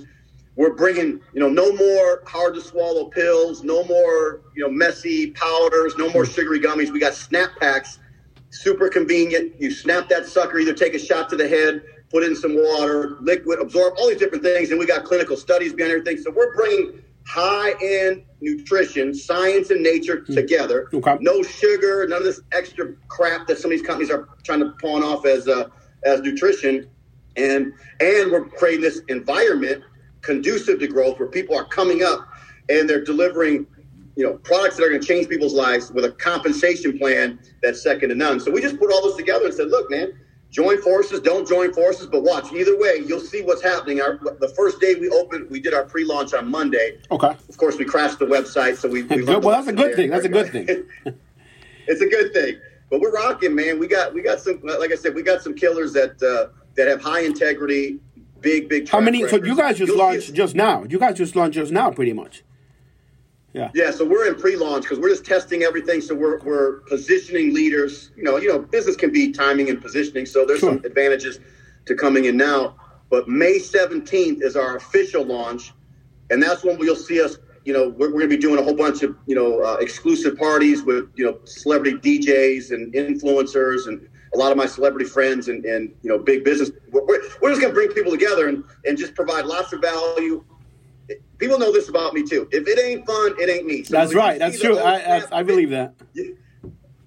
We're 0.56 0.74
bringing 0.74 1.20
you 1.34 1.40
know 1.40 1.48
no 1.48 1.72
more 1.72 2.22
hard 2.26 2.54
to 2.54 2.60
swallow 2.62 3.06
pills, 3.06 3.64
no 3.64 3.84
more 3.84 4.42
you 4.56 4.64
know 4.64 4.70
messy 4.70 5.32
powders, 5.32 5.94
no 5.98 6.10
more 6.10 6.26
sugary 6.26 6.60
gummies. 6.60 6.90
We 6.92 7.00
got 7.00 7.14
snap 7.14 7.50
packs 7.60 7.98
super 8.52 8.88
convenient. 8.88 9.60
You 9.60 9.70
snap 9.70 10.08
that 10.10 10.26
sucker, 10.26 10.58
either 10.58 10.74
take 10.74 10.94
a 10.94 10.98
shot 10.98 11.28
to 11.30 11.36
the 11.36 11.48
head, 11.48 11.82
put 12.10 12.22
in 12.22 12.36
some 12.36 12.54
water, 12.54 13.16
liquid, 13.20 13.58
absorb, 13.58 13.94
all 13.98 14.08
these 14.08 14.18
different 14.18 14.44
things. 14.44 14.70
And 14.70 14.78
we 14.78 14.86
got 14.86 15.04
clinical 15.04 15.36
studies 15.36 15.72
behind 15.72 15.92
everything. 15.92 16.22
So 16.22 16.30
we're 16.30 16.54
bringing 16.54 17.02
high 17.26 17.74
end 17.82 18.24
nutrition, 18.40 19.14
science 19.14 19.70
and 19.70 19.82
nature 19.82 20.18
mm. 20.18 20.34
together. 20.34 20.88
Okay. 20.92 21.16
No 21.20 21.42
sugar, 21.42 22.06
none 22.06 22.18
of 22.18 22.24
this 22.24 22.40
extra 22.52 22.92
crap 23.08 23.46
that 23.46 23.58
some 23.58 23.70
of 23.72 23.78
these 23.78 23.86
companies 23.86 24.10
are 24.10 24.28
trying 24.44 24.60
to 24.60 24.70
pawn 24.80 25.02
off 25.02 25.24
as 25.24 25.48
uh, 25.48 25.68
as 26.04 26.20
nutrition. 26.20 26.88
And 27.36 27.72
and 28.00 28.30
we're 28.30 28.44
creating 28.44 28.82
this 28.82 29.00
environment 29.08 29.82
conducive 30.20 30.78
to 30.78 30.86
growth 30.86 31.18
where 31.18 31.28
people 31.28 31.56
are 31.56 31.64
coming 31.64 32.02
up 32.02 32.28
and 32.68 32.88
they're 32.88 33.04
delivering 33.04 33.66
you 34.16 34.24
know 34.24 34.34
products 34.38 34.76
that 34.76 34.84
are 34.84 34.88
going 34.88 35.00
to 35.00 35.06
change 35.06 35.28
people's 35.28 35.54
lives 35.54 35.90
with 35.92 36.04
a 36.04 36.12
compensation 36.12 36.98
plan 36.98 37.38
that's 37.62 37.82
second 37.82 38.10
to 38.10 38.14
none. 38.14 38.40
So 38.40 38.50
we 38.50 38.60
just 38.60 38.78
put 38.78 38.92
all 38.92 39.02
this 39.02 39.16
together 39.16 39.46
and 39.46 39.54
said, 39.54 39.68
look, 39.68 39.90
man, 39.90 40.12
join 40.50 40.80
forces, 40.82 41.20
don't 41.20 41.48
join 41.48 41.72
forces, 41.72 42.06
but 42.06 42.22
watch 42.22 42.52
either 42.52 42.78
way, 42.78 43.02
you'll 43.06 43.20
see 43.20 43.42
what's 43.42 43.62
happening. 43.62 44.00
Our, 44.00 44.18
the 44.18 44.52
first 44.54 44.80
day 44.80 44.94
we 44.94 45.08
opened, 45.08 45.50
we 45.50 45.60
did 45.60 45.74
our 45.74 45.84
pre-launch 45.84 46.34
on 46.34 46.50
Monday. 46.50 46.98
Okay. 47.10 47.28
Of 47.28 47.56
course, 47.56 47.78
we 47.78 47.84
crashed 47.84 48.18
the 48.18 48.26
website, 48.26 48.76
so 48.76 48.88
we. 48.88 49.02
we 49.02 49.22
well, 49.24 49.40
that's 49.40 49.68
a 49.68 49.72
good 49.72 49.96
thing. 49.96 50.10
That's 50.10 50.26
a 50.26 50.28
good 50.28 50.52
thing. 50.52 50.66
it's 51.86 52.02
a 52.02 52.08
good 52.08 52.32
thing, 52.32 52.56
but 52.90 53.00
we're 53.00 53.12
rocking, 53.12 53.54
man. 53.54 53.78
We 53.78 53.88
got 53.88 54.12
we 54.12 54.22
got 54.22 54.40
some, 54.40 54.60
like 54.62 54.92
I 54.92 54.96
said, 54.96 55.14
we 55.14 55.22
got 55.22 55.42
some 55.42 55.54
killers 55.54 55.92
that 55.94 56.22
uh, 56.22 56.54
that 56.76 56.86
have 56.86 57.02
high 57.02 57.20
integrity, 57.20 57.98
big 58.40 58.68
big. 58.68 58.88
How 58.88 59.00
many? 59.00 59.24
Records. 59.24 59.42
So 59.44 59.50
you 59.50 59.56
guys 59.56 59.78
just 59.78 59.88
you'll 59.88 59.98
launched 59.98 60.34
just 60.34 60.54
now. 60.54 60.84
You 60.84 60.98
guys 60.98 61.16
just 61.16 61.34
launched 61.34 61.54
just 61.54 61.72
now, 61.72 61.90
pretty 61.90 62.12
much. 62.12 62.44
Yeah. 63.52 63.70
Yeah. 63.74 63.90
So 63.90 64.04
we're 64.04 64.26
in 64.26 64.34
pre-launch 64.34 64.84
because 64.84 64.98
we're 64.98 65.10
just 65.10 65.26
testing 65.26 65.62
everything. 65.62 66.00
So 66.00 66.14
we're, 66.14 66.38
we're 66.40 66.80
positioning 66.88 67.52
leaders. 67.52 68.10
You 68.16 68.22
know, 68.22 68.38
you 68.38 68.48
know, 68.48 68.58
business 68.58 68.96
can 68.96 69.12
be 69.12 69.32
timing 69.32 69.68
and 69.68 69.80
positioning. 69.80 70.26
So 70.26 70.46
there's 70.46 70.60
sure. 70.60 70.74
some 70.74 70.84
advantages 70.84 71.38
to 71.86 71.94
coming 71.94 72.24
in 72.24 72.36
now. 72.36 72.76
But 73.10 73.28
May 73.28 73.58
17th 73.58 74.42
is 74.42 74.56
our 74.56 74.76
official 74.76 75.22
launch, 75.22 75.74
and 76.30 76.42
that's 76.42 76.64
when 76.64 76.78
we'll 76.78 76.96
see 76.96 77.22
us. 77.22 77.36
You 77.64 77.74
know, 77.74 77.90
we're, 77.90 78.08
we're 78.08 78.20
going 78.20 78.30
to 78.30 78.36
be 78.36 78.38
doing 78.38 78.58
a 78.58 78.62
whole 78.62 78.74
bunch 78.74 79.02
of 79.02 79.16
you 79.26 79.34
know 79.34 79.60
uh, 79.60 79.76
exclusive 79.80 80.38
parties 80.38 80.82
with 80.82 81.10
you 81.14 81.26
know 81.26 81.38
celebrity 81.44 81.98
DJs 81.98 82.72
and 82.72 82.92
influencers 82.94 83.86
and 83.86 84.08
a 84.34 84.38
lot 84.38 84.50
of 84.50 84.56
my 84.56 84.64
celebrity 84.64 85.04
friends 85.04 85.48
and, 85.48 85.64
and 85.66 85.94
you 86.02 86.08
know 86.08 86.18
big 86.18 86.42
business. 86.42 86.70
We're, 86.90 87.04
we're 87.42 87.50
just 87.50 87.60
going 87.60 87.72
to 87.72 87.74
bring 87.74 87.90
people 87.90 88.12
together 88.12 88.48
and, 88.48 88.64
and 88.86 88.96
just 88.96 89.14
provide 89.14 89.44
lots 89.44 89.74
of 89.74 89.82
value 89.82 90.42
people 91.38 91.58
know 91.58 91.72
this 91.72 91.88
about 91.88 92.14
me 92.14 92.22
too. 92.22 92.48
If 92.50 92.66
it 92.66 92.78
ain't 92.78 93.06
fun, 93.06 93.34
it 93.38 93.48
ain't 93.48 93.66
me. 93.66 93.84
So 93.84 93.96
That's 93.96 94.14
right. 94.14 94.38
That's 94.38 94.60
true. 94.60 94.78
I, 94.78 95.18
I, 95.18 95.22
I 95.32 95.42
believe 95.42 95.70
that. 95.70 95.94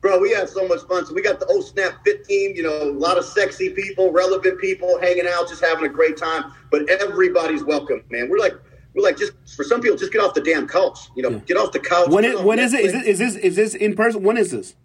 Bro, 0.02 0.20
we 0.20 0.32
have 0.32 0.50
so 0.50 0.68
much 0.68 0.82
fun. 0.82 1.06
So 1.06 1.16
we 1.16 1.24
got 1.24 1.40
the 1.40 1.48
old 1.48 1.66
Snap 1.66 2.04
Fit 2.06 2.26
team, 2.26 2.56
you 2.56 2.62
know, 2.62 2.84
a 2.84 2.92
lot 2.92 3.18
of 3.18 3.26
sexy 3.26 3.70
people, 3.72 4.12
relevant 4.12 4.60
people 4.60 5.00
hanging 5.00 5.26
out, 5.28 5.50
just 5.50 5.64
having 5.64 5.86
a 5.86 5.90
great 5.90 6.16
time. 6.16 6.54
But 6.70 6.88
everybody's 6.90 7.64
welcome, 7.64 8.04
man. 8.12 8.30
We're 8.30 8.38
like, 8.38 8.54
we're 8.94 9.04
like, 9.04 9.18
just 9.18 9.34
for 9.56 9.64
some 9.64 9.82
people, 9.82 9.98
just 9.98 10.14
get 10.14 10.22
off 10.22 10.36
the 10.36 10.42
damn 10.42 10.68
couch. 10.68 11.10
You 11.16 11.24
know, 11.24 11.30
yeah. 11.32 11.40
get 11.40 11.58
off 11.58 11.72
the 11.72 11.80
couch. 11.80 12.10
When 12.10 12.24
it, 12.24 12.44
when 12.44 12.60
is 12.60 12.74
it? 12.74 12.82
Is, 12.82 12.94
it? 12.94 13.06
is 13.06 13.20
this 13.20 13.36
is 13.36 13.56
this 13.56 13.74
in 13.74 13.96
person? 13.96 14.22
When 14.22 14.38
is 14.38 14.52
this? 14.52 14.76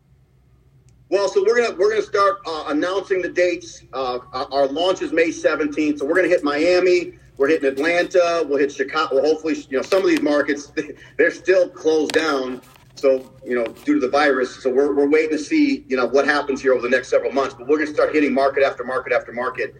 Well, 1.11 1.28
so 1.28 1.44
we're 1.44 1.61
gonna 1.61 1.76
we're 1.76 1.90
gonna 1.90 2.02
start 2.02 2.38
uh, 2.46 2.64
announcing 2.68 3.20
the 3.20 3.28
dates. 3.28 3.82
Uh, 3.92 4.20
our 4.32 4.68
launch 4.68 5.02
is 5.02 5.12
May 5.12 5.32
seventeenth, 5.32 5.98
so 5.98 6.06
we're 6.06 6.14
gonna 6.14 6.28
hit 6.28 6.44
Miami. 6.44 7.18
We're 7.40 7.48
hitting 7.48 7.70
Atlanta. 7.70 8.44
We'll 8.46 8.59
hit 8.59 8.70
Chicago. 8.70 9.14
Well, 9.14 9.24
hopefully, 9.24 9.55
you 9.70 9.79
know, 9.79 9.83
some 9.83 10.03
of 10.03 10.09
these 10.09 10.20
markets 10.20 10.70
they're 11.16 11.31
still 11.31 11.70
closed 11.70 12.12
down. 12.12 12.61
So 12.96 13.33
you 13.46 13.55
know, 13.55 13.64
due 13.64 13.94
to 13.94 14.00
the 14.00 14.11
virus, 14.11 14.62
so 14.62 14.68
we're, 14.68 14.94
we're 14.94 15.09
waiting 15.09 15.31
to 15.31 15.38
see 15.38 15.87
you 15.88 15.96
know 15.96 16.05
what 16.05 16.26
happens 16.26 16.61
here 16.61 16.74
over 16.74 16.83
the 16.83 16.90
next 16.90 17.09
several 17.09 17.33
months. 17.33 17.55
But 17.55 17.66
we're 17.66 17.79
going 17.79 17.88
to 17.88 17.94
start 17.94 18.12
hitting 18.12 18.35
market 18.35 18.62
after 18.62 18.85
market 18.85 19.14
after 19.14 19.33
market 19.33 19.74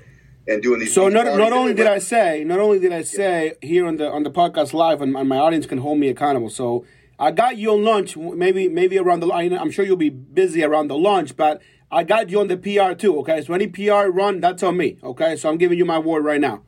and 0.49 0.63
doing 0.63 0.81
these. 0.81 0.95
So 0.95 1.11
not, 1.11 1.27
not 1.37 1.53
only 1.53 1.75
did 1.75 1.87
I 1.87 1.99
say, 1.99 2.45
not 2.45 2.61
only 2.61 2.79
did 2.79 2.95
I 2.95 3.03
say 3.03 3.53
yeah. 3.63 3.69
here 3.69 3.87
on 3.87 3.99
the 3.99 4.09
on 4.09 4.23
the 4.23 4.31
podcast 4.31 4.73
live, 4.73 5.03
and, 5.03 5.15
and 5.15 5.29
my 5.29 5.37
audience 5.37 5.67
can 5.67 5.79
hold 5.79 5.99
me 5.99 6.09
accountable. 6.09 6.49
So 6.49 6.87
I 7.19 7.31
got 7.31 7.59
you 7.59 7.73
on 7.73 7.85
lunch, 7.85 8.17
maybe 8.17 8.71
maybe 8.71 8.99
around 8.99 9.21
the 9.21 9.27
line. 9.27 9.53
I'm 9.53 9.71
sure 9.71 9.85
you'll 9.85 9.99
be 9.99 10.09
busy 10.09 10.65
around 10.65 10.89
the 10.89 10.97
lunch, 10.97 11.37
but 11.37 11.61
I 11.93 12.05
got 12.05 12.31
you 12.31 12.41
on 12.41 12.49
the 12.49 12.57
PR 12.57 12.95
too. 12.95 13.19
Okay, 13.19 13.43
so 13.43 13.53
any 13.53 13.67
PR 13.67 14.09
run, 14.09 14.41
that's 14.41 14.63
on 14.63 14.79
me. 14.79 14.97
Okay, 15.03 15.37
so 15.37 15.51
I'm 15.51 15.59
giving 15.59 15.77
you 15.77 15.85
my 15.85 15.99
word 15.99 16.25
right 16.25 16.41
now. 16.41 16.63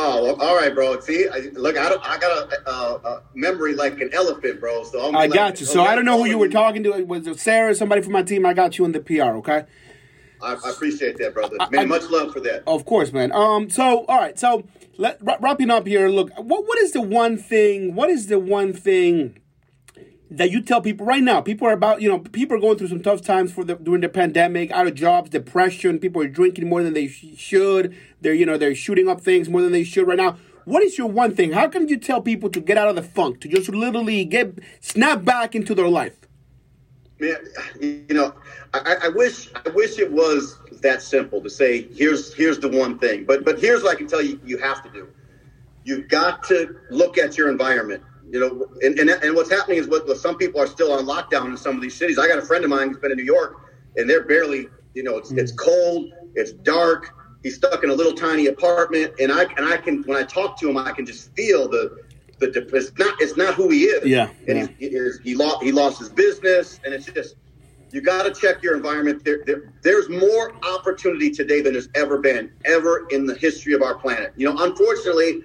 Oh, 0.00 0.36
all 0.38 0.56
right, 0.56 0.72
bro. 0.72 1.00
See, 1.00 1.28
I, 1.28 1.50
look, 1.54 1.76
I, 1.76 1.88
don't, 1.88 2.00
I 2.08 2.18
got 2.18 2.52
a, 2.52 2.70
a, 2.70 2.72
a, 2.72 3.22
memory 3.34 3.74
like 3.74 4.00
an 4.00 4.10
elephant, 4.12 4.60
bro. 4.60 4.84
So 4.84 5.08
I'm 5.08 5.16
i 5.16 5.26
got 5.26 5.58
you. 5.58 5.66
So 5.66 5.82
I 5.82 5.96
don't 5.96 6.04
know 6.04 6.18
who 6.18 6.28
you 6.28 6.38
were 6.38 6.48
talking 6.48 6.84
to. 6.84 7.02
Was 7.04 7.26
it 7.26 7.40
Sarah, 7.40 7.74
somebody 7.74 8.02
from 8.02 8.12
my 8.12 8.22
team? 8.22 8.46
I 8.46 8.54
got 8.54 8.78
you 8.78 8.84
in 8.84 8.92
the 8.92 9.00
PR. 9.00 9.36
Okay. 9.38 9.64
I, 10.40 10.54
I 10.54 10.70
appreciate 10.70 11.18
that, 11.18 11.34
brother. 11.34 11.56
Man, 11.70 11.80
I, 11.80 11.84
much 11.86 12.08
love 12.10 12.32
for 12.32 12.38
that. 12.40 12.62
Of 12.66 12.84
course, 12.84 13.12
man. 13.12 13.32
Um. 13.32 13.68
So, 13.70 14.04
all 14.06 14.18
right. 14.18 14.38
So, 14.38 14.68
let, 14.98 15.18
wrapping 15.20 15.70
up 15.70 15.84
here. 15.84 16.08
Look, 16.08 16.30
what 16.38 16.64
what 16.64 16.78
is 16.78 16.92
the 16.92 17.02
one 17.02 17.36
thing? 17.36 17.96
What 17.96 18.08
is 18.08 18.28
the 18.28 18.38
one 18.38 18.72
thing? 18.72 19.40
That 20.30 20.50
you 20.50 20.60
tell 20.60 20.80
people 20.80 21.06
right 21.06 21.22
now 21.22 21.40
people 21.40 21.66
are 21.66 21.72
about 21.72 22.02
you 22.02 22.08
know 22.08 22.18
people 22.18 22.56
are 22.56 22.60
going 22.60 22.76
through 22.76 22.88
some 22.88 23.02
tough 23.02 23.22
times 23.22 23.52
for 23.52 23.64
the 23.64 23.76
during 23.76 24.00
the 24.00 24.08
pandemic 24.08 24.70
out 24.72 24.86
of 24.86 24.94
jobs 24.94 25.30
depression 25.30 25.98
people 25.98 26.22
are 26.22 26.28
drinking 26.28 26.68
more 26.68 26.82
than 26.82 26.92
they 26.92 27.08
sh- 27.08 27.26
should. 27.36 27.96
They're 28.20 28.34
you 28.34 28.44
know 28.44 28.58
they're 28.58 28.74
shooting 28.74 29.08
up 29.08 29.20
things 29.20 29.48
more 29.48 29.62
than 29.62 29.72
they 29.72 29.84
should 29.84 30.06
right 30.06 30.16
now. 30.16 30.36
What 30.64 30.82
is 30.82 30.98
your 30.98 31.06
one 31.06 31.34
thing? 31.34 31.52
How 31.52 31.66
can 31.68 31.88
you 31.88 31.96
tell 31.96 32.20
people 32.20 32.50
to 32.50 32.60
get 32.60 32.76
out 32.76 32.88
of 32.88 32.96
the 32.96 33.02
funk 33.02 33.40
to 33.40 33.48
just 33.48 33.70
literally 33.70 34.26
get 34.26 34.58
snap 34.80 35.24
back 35.24 35.54
into 35.54 35.74
their 35.74 35.88
life? 35.88 36.16
Man 37.18 37.36
you 37.80 38.04
know 38.10 38.34
I, 38.74 38.96
I 39.04 39.08
wish 39.08 39.48
i 39.54 39.70
wish 39.70 39.98
it 39.98 40.12
was 40.12 40.58
that 40.82 41.02
simple 41.02 41.40
to 41.40 41.50
say 41.50 41.88
here's 41.92 42.34
here's 42.34 42.58
the 42.58 42.68
one 42.68 42.98
thing. 42.98 43.24
But 43.24 43.44
but 43.44 43.58
here's 43.58 43.82
what 43.82 43.92
i 43.92 43.94
can 43.94 44.06
tell 44.06 44.22
you 44.22 44.38
you 44.44 44.58
have 44.58 44.82
to 44.82 44.90
do. 44.90 45.08
You've 45.84 46.08
got 46.08 46.44
to 46.44 46.76
look 46.90 47.16
at 47.16 47.38
your 47.38 47.50
environment 47.50 48.02
you 48.30 48.40
know, 48.40 48.66
and, 48.82 48.98
and, 48.98 49.10
and 49.10 49.34
what's 49.34 49.50
happening 49.50 49.78
is 49.78 49.88
what, 49.88 50.06
what 50.06 50.18
some 50.18 50.36
people 50.36 50.60
are 50.60 50.66
still 50.66 50.92
on 50.92 51.06
lockdown 51.06 51.46
in 51.46 51.56
some 51.56 51.76
of 51.76 51.82
these 51.82 51.94
cities. 51.94 52.18
I 52.18 52.28
got 52.28 52.38
a 52.38 52.42
friend 52.42 52.64
of 52.64 52.70
mine 52.70 52.88
who's 52.88 52.98
been 52.98 53.10
in 53.10 53.16
New 53.16 53.24
York, 53.24 53.72
and 53.96 54.08
they're 54.08 54.24
barely, 54.24 54.68
you 54.94 55.02
know, 55.02 55.16
it's, 55.16 55.32
mm. 55.32 55.38
it's 55.38 55.52
cold, 55.52 56.12
it's 56.34 56.52
dark. 56.52 57.14
He's 57.42 57.54
stuck 57.54 57.84
in 57.84 57.90
a 57.90 57.94
little 57.94 58.12
tiny 58.12 58.46
apartment, 58.46 59.14
and 59.20 59.30
I 59.30 59.44
and 59.56 59.64
I 59.64 59.76
can 59.76 60.02
when 60.02 60.18
I 60.18 60.24
talk 60.24 60.58
to 60.58 60.68
him, 60.68 60.76
I 60.76 60.90
can 60.90 61.06
just 61.06 61.32
feel 61.36 61.68
the 61.68 62.02
the 62.40 62.68
it's 62.74 62.98
not 62.98 63.14
it's 63.20 63.36
not 63.36 63.54
who 63.54 63.70
he 63.70 63.84
is. 63.84 64.04
Yeah, 64.04 64.28
and 64.48 64.58
yeah. 64.58 64.66
He, 64.78 64.88
he, 64.88 65.10
he 65.22 65.34
lost 65.36 65.62
he 65.62 65.70
lost 65.70 66.00
his 66.00 66.08
business, 66.08 66.80
and 66.84 66.92
it's 66.92 67.06
just 67.06 67.36
you 67.92 68.00
got 68.00 68.24
to 68.24 68.38
check 68.38 68.62
your 68.62 68.76
environment. 68.76 69.24
There, 69.24 69.42
there, 69.46 69.72
there's 69.82 70.08
more 70.08 70.52
opportunity 70.64 71.30
today 71.30 71.60
than 71.62 71.72
there's 71.72 71.88
ever 71.94 72.18
been 72.18 72.52
ever 72.64 73.06
in 73.10 73.24
the 73.24 73.34
history 73.36 73.72
of 73.72 73.82
our 73.82 73.94
planet. 73.94 74.32
You 74.36 74.52
know, 74.52 74.64
unfortunately, 74.64 75.42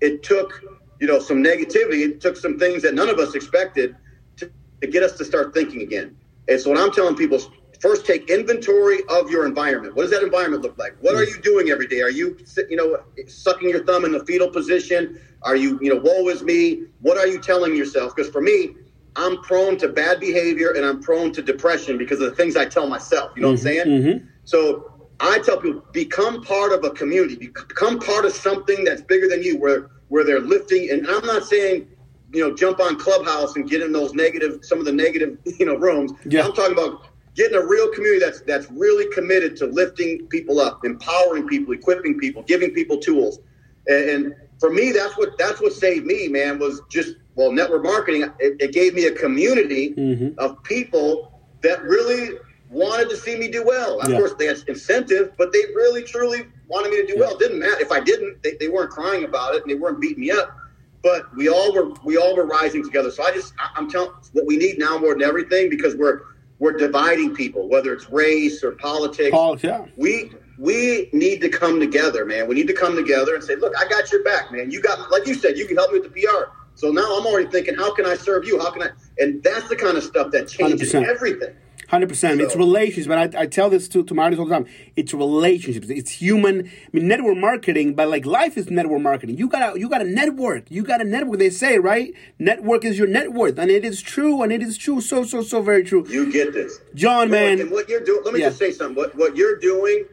it 0.00 0.22
took 0.22 0.62
you 1.00 1.06
know, 1.06 1.18
some 1.18 1.42
negativity. 1.42 2.02
It 2.02 2.20
took 2.20 2.36
some 2.36 2.58
things 2.58 2.82
that 2.82 2.94
none 2.94 3.08
of 3.08 3.18
us 3.18 3.34
expected 3.34 3.96
to, 4.36 4.50
to 4.80 4.86
get 4.86 5.02
us 5.02 5.16
to 5.18 5.24
start 5.24 5.54
thinking 5.54 5.82
again. 5.82 6.16
And 6.48 6.60
so 6.60 6.70
what 6.70 6.78
I'm 6.78 6.92
telling 6.92 7.16
people 7.16 7.36
is 7.36 7.48
first 7.80 8.06
take 8.06 8.30
inventory 8.30 9.00
of 9.08 9.30
your 9.30 9.46
environment. 9.46 9.94
What 9.94 10.02
does 10.02 10.10
that 10.12 10.22
environment 10.22 10.62
look 10.62 10.78
like? 10.78 10.96
What 11.00 11.14
are 11.14 11.24
you 11.24 11.40
doing 11.40 11.70
every 11.70 11.86
day? 11.86 12.00
Are 12.00 12.10
you, 12.10 12.38
you 12.70 12.76
know, 12.76 12.98
sucking 13.26 13.68
your 13.68 13.84
thumb 13.84 14.04
in 14.04 14.12
the 14.12 14.24
fetal 14.24 14.48
position? 14.48 15.20
Are 15.42 15.56
you, 15.56 15.78
you 15.82 15.94
know, 15.94 16.00
woe 16.00 16.28
is 16.28 16.42
me? 16.42 16.84
What 17.00 17.18
are 17.18 17.26
you 17.26 17.38
telling 17.38 17.76
yourself? 17.76 18.14
Because 18.16 18.30
for 18.30 18.40
me, 18.40 18.70
I'm 19.16 19.36
prone 19.42 19.76
to 19.78 19.88
bad 19.88 20.18
behavior 20.18 20.72
and 20.72 20.84
I'm 20.84 21.00
prone 21.00 21.32
to 21.34 21.42
depression 21.42 21.98
because 21.98 22.20
of 22.20 22.30
the 22.30 22.36
things 22.36 22.56
I 22.56 22.64
tell 22.64 22.88
myself. 22.88 23.32
You 23.36 23.42
know 23.42 23.52
mm-hmm, 23.52 23.64
what 23.64 23.76
I'm 23.76 23.86
mm-hmm, 23.86 24.02
saying? 24.02 24.16
Mm-hmm. 24.18 24.26
So 24.44 25.08
I 25.20 25.38
tell 25.38 25.58
people 25.60 25.82
become 25.92 26.42
part 26.42 26.72
of 26.72 26.84
a 26.84 26.90
community, 26.90 27.48
become 27.48 27.98
part 27.98 28.24
of 28.24 28.32
something 28.32 28.84
that's 28.84 29.02
bigger 29.02 29.28
than 29.28 29.42
you, 29.42 29.58
where 29.58 29.90
where 30.14 30.22
they're 30.22 30.40
lifting. 30.40 30.90
And 30.90 31.04
I'm 31.08 31.26
not 31.26 31.42
saying, 31.44 31.88
you 32.32 32.40
know, 32.40 32.54
jump 32.54 32.78
on 32.78 32.96
Clubhouse 32.96 33.56
and 33.56 33.68
get 33.68 33.82
in 33.82 33.90
those 33.90 34.14
negative, 34.14 34.60
some 34.62 34.78
of 34.78 34.84
the 34.84 34.92
negative, 34.92 35.38
you 35.58 35.66
know, 35.66 35.74
rooms. 35.74 36.12
Yeah. 36.24 36.44
I'm 36.44 36.52
talking 36.52 36.74
about 36.74 37.02
getting 37.34 37.56
a 37.60 37.66
real 37.66 37.90
community 37.90 38.24
that's 38.24 38.40
that's 38.42 38.70
really 38.70 39.12
committed 39.12 39.56
to 39.56 39.66
lifting 39.66 40.28
people 40.28 40.60
up, 40.60 40.84
empowering 40.84 41.48
people, 41.48 41.74
equipping 41.74 42.16
people, 42.20 42.44
giving 42.44 42.70
people 42.70 42.98
tools. 42.98 43.40
And, 43.88 44.08
and 44.08 44.34
for 44.60 44.70
me, 44.70 44.92
that's 44.92 45.18
what 45.18 45.30
that's 45.36 45.60
what 45.60 45.72
saved 45.72 46.06
me, 46.06 46.28
man. 46.28 46.60
Was 46.60 46.80
just 46.88 47.16
well, 47.34 47.50
network 47.50 47.82
marketing. 47.82 48.22
It, 48.38 48.56
it 48.60 48.72
gave 48.72 48.94
me 48.94 49.06
a 49.06 49.12
community 49.12 49.94
Mm-hmm. 49.98 50.38
of 50.38 50.62
people 50.62 51.42
that 51.64 51.82
really 51.82 52.38
wanted 52.74 53.08
to 53.10 53.16
see 53.16 53.36
me 53.36 53.48
do 53.48 53.64
well. 53.64 54.00
Of 54.00 54.10
Yeah. 54.10 54.18
course, 54.18 54.34
they 54.34 54.46
had 54.46 54.58
incentive, 54.66 55.32
but 55.38 55.52
they 55.52 55.60
really, 55.74 56.02
truly 56.02 56.46
wanted 56.68 56.90
me 56.90 57.06
to 57.06 57.06
do 57.06 57.18
well. 57.18 57.32
It 57.34 57.38
didn't 57.38 57.60
matter 57.60 57.80
if 57.80 57.92
I 57.92 58.00
didn't; 58.00 58.42
they, 58.42 58.56
they 58.60 58.68
weren't 58.68 58.90
crying 58.90 59.24
about 59.24 59.54
it 59.54 59.62
and 59.62 59.70
they 59.70 59.76
weren't 59.76 60.00
beating 60.00 60.20
me 60.20 60.30
up. 60.30 60.56
But 61.02 61.34
we 61.36 61.48
all 61.48 61.72
were 61.72 61.92
we 62.04 62.16
all 62.16 62.34
were 62.34 62.46
rising 62.46 62.82
together. 62.82 63.10
So 63.10 63.22
I 63.22 63.30
just 63.30 63.54
I- 63.58 63.70
I'm 63.76 63.88
telling 63.90 64.10
what 64.32 64.46
we 64.46 64.56
need 64.56 64.78
now 64.78 64.98
more 64.98 65.12
than 65.14 65.22
everything 65.22 65.70
because 65.70 65.94
we're 65.94 66.22
we're 66.58 66.72
dividing 66.72 67.34
people, 67.34 67.68
whether 67.68 67.92
it's 67.92 68.08
race 68.10 68.62
or 68.64 68.72
politics 68.72 69.30
Paul, 69.30 69.58
yeah. 69.62 69.84
we 69.96 70.30
we 70.58 71.10
need 71.12 71.40
to 71.42 71.48
come 71.48 71.80
together, 71.80 72.24
man. 72.24 72.46
We 72.48 72.54
need 72.54 72.68
to 72.68 72.72
come 72.72 72.94
together 72.94 73.34
and 73.34 73.42
say, 73.42 73.56
look, 73.56 73.74
I 73.76 73.88
got 73.88 74.10
your 74.12 74.22
back, 74.22 74.52
man. 74.52 74.70
You 74.70 74.80
got, 74.80 75.10
like 75.10 75.26
you 75.26 75.34
said, 75.34 75.58
you 75.58 75.66
can 75.66 75.76
help 75.76 75.92
me 75.92 75.98
with 75.98 76.14
the 76.14 76.20
PR. 76.22 76.44
So 76.76 76.90
now 76.92 77.18
I'm 77.18 77.26
already 77.26 77.48
thinking, 77.50 77.74
how 77.74 77.92
can 77.92 78.06
I 78.06 78.14
serve 78.14 78.44
you? 78.44 78.58
How 78.60 78.70
can 78.70 78.82
I? 78.84 78.88
And 79.18 79.42
that's 79.42 79.68
the 79.68 79.74
kind 79.76 79.96
of 79.96 80.04
stuff 80.04 80.30
that 80.30 80.46
changes 80.48 80.92
100%. 80.92 81.06
everything. 81.08 81.54
Hundred 81.88 82.08
percent. 82.08 82.40
It's 82.40 82.56
relationships, 82.56 83.06
but 83.06 83.36
I, 83.36 83.42
I 83.42 83.46
tell 83.46 83.68
this 83.70 83.88
to, 83.88 84.02
to 84.04 84.14
my 84.14 84.24
audience 84.24 84.40
all 84.40 84.46
the 84.46 84.54
time. 84.54 84.66
It's 84.96 85.12
relationships. 85.12 85.88
It's 85.90 86.10
human. 86.10 86.66
I 86.66 86.70
mean, 86.92 87.08
network 87.08 87.36
marketing, 87.36 87.94
but 87.94 88.08
like 88.08 88.24
life 88.26 88.56
is 88.56 88.70
network 88.70 89.02
marketing. 89.02 89.36
You 89.36 89.48
gotta 89.48 89.78
you 89.78 89.88
gotta 89.88 90.04
network. 90.04 90.70
You 90.70 90.82
gotta 90.82 91.04
network. 91.04 91.38
They 91.38 91.50
say 91.50 91.78
right. 91.78 92.12
Network 92.38 92.84
is 92.84 92.98
your 92.98 93.06
net 93.06 93.32
worth, 93.32 93.58
and 93.58 93.70
it 93.70 93.84
is 93.84 94.00
true, 94.00 94.42
and 94.42 94.52
it 94.52 94.62
is 94.62 94.78
true. 94.78 95.00
So 95.00 95.24
so 95.24 95.42
so 95.42 95.60
very 95.62 95.84
true. 95.84 96.06
You 96.08 96.32
get 96.32 96.52
this, 96.52 96.80
John, 96.94 97.30
man. 97.30 97.60
And 97.60 97.70
what 97.70 97.88
you're 97.88 98.00
doing, 98.00 98.22
let 98.24 98.34
me 98.34 98.40
Yeah. 98.40 98.46
just 98.48 98.58
say 98.58 98.72
something. 98.72 98.96
What 98.96 99.14
what 99.16 99.36
you're 99.36 99.56
doing, 99.56 100.06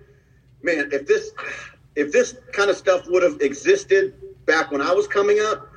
man. 0.63 0.89
If 0.91 1.07
this 1.07 1.31
if 1.95 2.11
this 2.11 2.35
kind 2.53 2.69
of 2.69 2.75
stuff 2.77 3.05
would 3.07 3.23
have 3.23 3.39
existed 3.41 4.13
back 4.45 4.71
when 4.71 4.81
I 4.81 4.91
was 4.93 5.07
coming 5.07 5.39
up, 5.39 5.67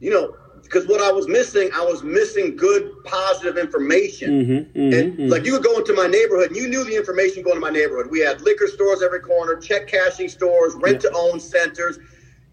you 0.00 0.10
know, 0.10 0.36
because 0.72 0.88
what 0.88 1.02
I 1.02 1.12
was 1.12 1.28
missing, 1.28 1.70
I 1.74 1.84
was 1.84 2.02
missing 2.02 2.56
good, 2.56 3.04
positive 3.04 3.58
information. 3.58 4.30
Mm-hmm, 4.30 4.92
and 4.94 5.30
like 5.30 5.44
you 5.44 5.52
would 5.52 5.62
go 5.62 5.78
into 5.78 5.92
my 5.92 6.06
neighborhood, 6.06 6.48
and 6.48 6.56
you 6.56 6.66
knew 6.68 6.82
the 6.84 6.96
information 6.96 7.42
going 7.42 7.56
to 7.56 7.60
my 7.60 7.70
neighborhood. 7.70 8.10
We 8.10 8.20
had 8.20 8.40
liquor 8.40 8.66
stores 8.66 9.02
every 9.02 9.20
corner, 9.20 9.56
check 9.56 9.86
cashing 9.86 10.28
stores, 10.28 10.74
rent 10.74 11.02
to 11.02 11.12
own 11.14 11.40
centers. 11.40 11.98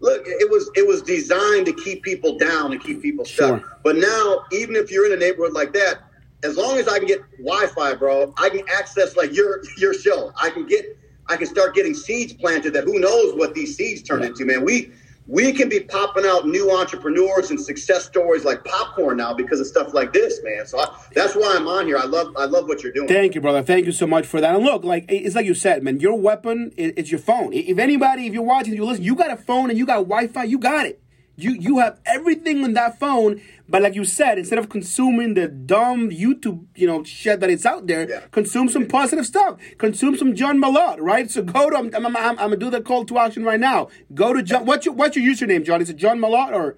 Look, 0.00 0.22
it 0.26 0.50
was 0.50 0.70
it 0.74 0.86
was 0.86 1.02
designed 1.02 1.66
to 1.66 1.72
keep 1.72 2.02
people 2.02 2.36
down 2.36 2.72
and 2.72 2.82
keep 2.82 3.00
people 3.00 3.24
stuck. 3.24 3.60
Sure. 3.60 3.78
But 3.82 3.96
now, 3.96 4.44
even 4.52 4.76
if 4.76 4.90
you're 4.90 5.06
in 5.06 5.12
a 5.12 5.16
neighborhood 5.16 5.54
like 5.54 5.72
that, 5.72 6.00
as 6.42 6.56
long 6.56 6.76
as 6.76 6.88
I 6.88 6.98
can 6.98 7.06
get 7.06 7.20
Wi-Fi, 7.38 7.94
bro, 7.94 8.34
I 8.36 8.50
can 8.50 8.62
access 8.68 9.16
like 9.16 9.34
your 9.34 9.62
your 9.78 9.94
show. 9.94 10.32
I 10.36 10.50
can 10.50 10.66
get 10.66 10.98
I 11.28 11.36
can 11.36 11.46
start 11.46 11.74
getting 11.74 11.94
seeds 11.94 12.34
planted 12.34 12.74
that 12.74 12.84
who 12.84 12.98
knows 12.98 13.34
what 13.34 13.54
these 13.54 13.76
seeds 13.76 14.02
turn 14.02 14.22
into, 14.22 14.44
man. 14.44 14.62
We 14.62 14.92
we 15.30 15.52
can 15.52 15.68
be 15.68 15.78
popping 15.78 16.26
out 16.26 16.48
new 16.48 16.76
entrepreneurs 16.76 17.50
and 17.50 17.60
success 17.60 18.04
stories 18.04 18.44
like 18.44 18.64
popcorn 18.64 19.16
now 19.18 19.32
because 19.32 19.60
of 19.60 19.66
stuff 19.66 19.94
like 19.94 20.12
this, 20.12 20.40
man. 20.42 20.66
So 20.66 20.80
I, 20.80 20.88
that's 21.14 21.36
why 21.36 21.54
I'm 21.56 21.68
on 21.68 21.86
here. 21.86 21.96
I 21.96 22.04
love 22.04 22.34
I 22.36 22.46
love 22.46 22.66
what 22.66 22.82
you're 22.82 22.92
doing. 22.92 23.06
Thank 23.06 23.36
you, 23.36 23.40
brother. 23.40 23.62
Thank 23.62 23.86
you 23.86 23.92
so 23.92 24.08
much 24.08 24.26
for 24.26 24.40
that. 24.40 24.56
And 24.56 24.64
look, 24.64 24.82
like 24.82 25.04
it's 25.08 25.36
like 25.36 25.46
you 25.46 25.54
said, 25.54 25.84
man. 25.84 26.00
Your 26.00 26.18
weapon 26.18 26.72
is, 26.76 26.92
is 26.92 27.12
your 27.12 27.20
phone. 27.20 27.52
If 27.52 27.78
anybody, 27.78 28.26
if 28.26 28.34
you're 28.34 28.42
watching, 28.42 28.74
you 28.74 28.84
listen, 28.84 29.04
you 29.04 29.14
got 29.14 29.30
a 29.30 29.36
phone 29.36 29.70
and 29.70 29.78
you 29.78 29.86
got 29.86 29.98
Wi-Fi, 29.98 30.44
you 30.44 30.58
got 30.58 30.86
it. 30.86 31.00
You 31.36 31.52
you 31.52 31.78
have 31.78 32.00
everything 32.04 32.64
on 32.64 32.74
that 32.74 32.98
phone. 32.98 33.40
But 33.68 33.82
like 33.82 33.94
you 33.94 34.04
said, 34.04 34.36
instead 34.38 34.58
of 34.58 34.68
consuming 34.68 35.34
the 35.34 35.46
dumb 35.48 36.10
YouTube, 36.10 36.64
you 36.74 36.86
know, 36.88 37.04
shit 37.04 37.38
that 37.40 37.48
is 37.50 37.64
out 37.64 37.86
there, 37.86 38.08
Yeah. 38.08 38.20
consume 38.32 38.68
some 38.68 38.86
positive 38.86 39.24
stuff. 39.26 39.58
Consume 39.78 40.16
some 40.16 40.34
John 40.34 40.60
Malott, 40.60 40.96
right? 41.00 41.30
So 41.30 41.42
go 41.42 41.70
to. 41.70 41.76
I'm, 41.76 41.94
I'm, 41.94 42.06
I'm, 42.06 42.16
I'm 42.16 42.36
gonna 42.36 42.56
do 42.56 42.68
the 42.68 42.80
call 42.82 43.04
to 43.06 43.18
action 43.18 43.44
right 43.44 43.60
now. 43.60 43.88
Go 44.12 44.32
to 44.32 44.42
John. 44.42 44.66
What's 44.66 44.84
your 44.86 44.94
what's 44.94 45.16
your 45.16 45.24
username, 45.24 45.64
John? 45.64 45.80
Is 45.80 45.88
it 45.88 45.96
John 45.96 46.18
Malott 46.18 46.52
or? 46.52 46.76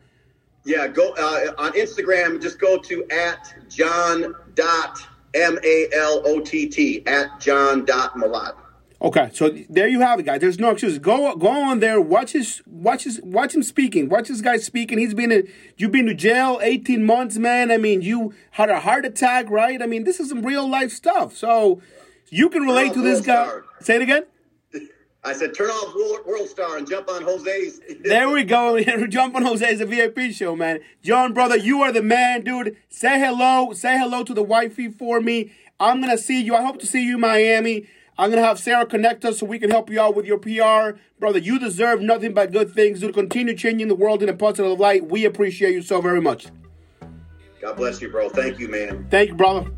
Yeah, 0.65 0.87
go 0.87 1.13
uh, 1.19 1.53
on 1.59 1.73
Instagram. 1.73 2.41
Just 2.41 2.61
go 2.61 2.79
to 2.79 3.05
at 3.11 3.53
John 3.69 4.35
dot 4.55 4.99
M 5.35 5.59
A 5.65 5.89
L 5.95 6.23
O 6.25 6.41
T 6.41 6.69
T 6.69 7.03
at 7.07 7.41
John 7.41 7.85
dot 7.85 8.15
Malott. 8.17 8.55
Okay, 9.03 9.31
so 9.33 9.51
there 9.69 9.89
you 9.89 10.01
have 10.01 10.21
it, 10.21 10.23
guys. 10.23 10.41
There's 10.41 10.61
no 10.61 10.71
excuse. 10.71 10.97
Go 11.01 11.35
go 11.35 11.49
on 11.49 11.81
there. 11.81 12.01
Watch 12.01 12.33
his 12.33 12.63
watch 12.67 13.03
his 13.03 13.21
watch 13.25 13.53
him 13.53 13.65
speaking. 13.65 14.09
Watch 14.09 14.29
this 14.29 14.41
guy 14.41 14.59
speaking. 14.59 14.99
He's 14.99 15.13
been 15.13 15.33
in 15.33 15.49
you've 15.77 15.91
been 15.91 16.07
to 16.07 16.15
jail 16.15 16.61
18 16.63 17.05
months, 17.05 17.37
man. 17.37 17.73
I 17.73 17.79
mean, 17.79 18.03
you 18.03 18.33
had 18.53 18.71
a 18.71 18.79
heart 18.79 19.05
attack, 19.05 19.51
right? 19.51 19.83
I 19.83 19.87
mean, 19.87 20.05
this 20.05 20.21
is 20.21 20.29
some 20.29 20.43
real 20.43 20.71
life 20.71 20.93
stuff. 20.93 21.37
So 21.37 21.83
you 22.31 22.49
can 22.49 22.63
relate 22.63 22.93
to 22.95 23.03
this 23.03 23.27
guy. 23.27 23.49
World 23.49 23.65
Say 23.81 23.97
it 23.97 24.03
again. 24.03 24.25
I 25.25 25.33
said, 25.33 25.55
turn 25.55 25.71
off 25.71 25.95
World, 25.95 26.27
World 26.27 26.49
Star 26.49 26.77
and 26.77 26.89
jump 26.89 27.09
on 27.09 27.23
Jose's. 27.23 27.81
There 28.05 28.29
we 28.29 28.45
go. 28.45 28.81
Jump 29.09 29.37
on 29.37 29.45
Jose's 29.45 29.81
a 29.81 29.87
BIP 29.87 30.33
show, 30.33 30.57
man. 30.57 30.81
John, 31.03 31.33
brother, 31.33 31.57
you 31.57 31.83
are 31.83 31.93
the 31.93 32.03
man, 32.03 32.43
dude. 32.43 32.77
Say 32.89 33.19
hello. 33.21 33.73
Say 33.73 33.99
hello 33.99 34.23
to 34.25 34.35
the 34.35 34.43
wifey 34.43 34.89
for 34.89 35.21
me. 35.21 35.53
I'm 35.79 36.01
gonna 36.01 36.19
see 36.19 36.41
you. 36.41 36.55
I 36.55 36.63
hope 36.63 36.79
to 36.81 36.87
see 36.87 37.05
you 37.05 37.15
in 37.15 37.21
Miami. 37.21 37.89
I'm 38.23 38.31
gonna 38.31 38.43
have 38.43 38.61
Sarah 38.61 38.87
connect 38.87 39.25
us 39.25 39.41
so 39.41 39.47
we 39.47 39.59
can 39.59 39.69
help 39.69 39.91
you 39.91 40.01
out 40.01 40.15
with 40.15 40.27
your 40.27 40.39
PR, 40.39 40.97
brother. 41.19 41.41
You 41.41 41.59
deserve 41.59 42.01
nothing 42.01 42.33
but 42.33 42.53
good 42.53 42.73
things. 42.73 43.01
To 43.01 43.13
continue 43.13 43.53
changing 43.57 43.89
the 43.89 43.97
world 43.97 44.23
in 44.23 44.29
a 44.29 44.33
positive 44.33 44.79
light. 44.79 45.09
We 45.09 45.25
appreciate 45.25 45.73
you 45.73 45.83
so 45.83 46.01
very 46.01 46.21
much. 46.21 46.47
God 47.61 47.77
bless 47.77 48.01
you, 48.01 48.11
bro. 48.11 48.29
Thank 48.29 48.61
you, 48.61 48.69
man. 48.69 49.09
Thank 49.11 49.31
you, 49.31 49.35
brother. 49.35 49.73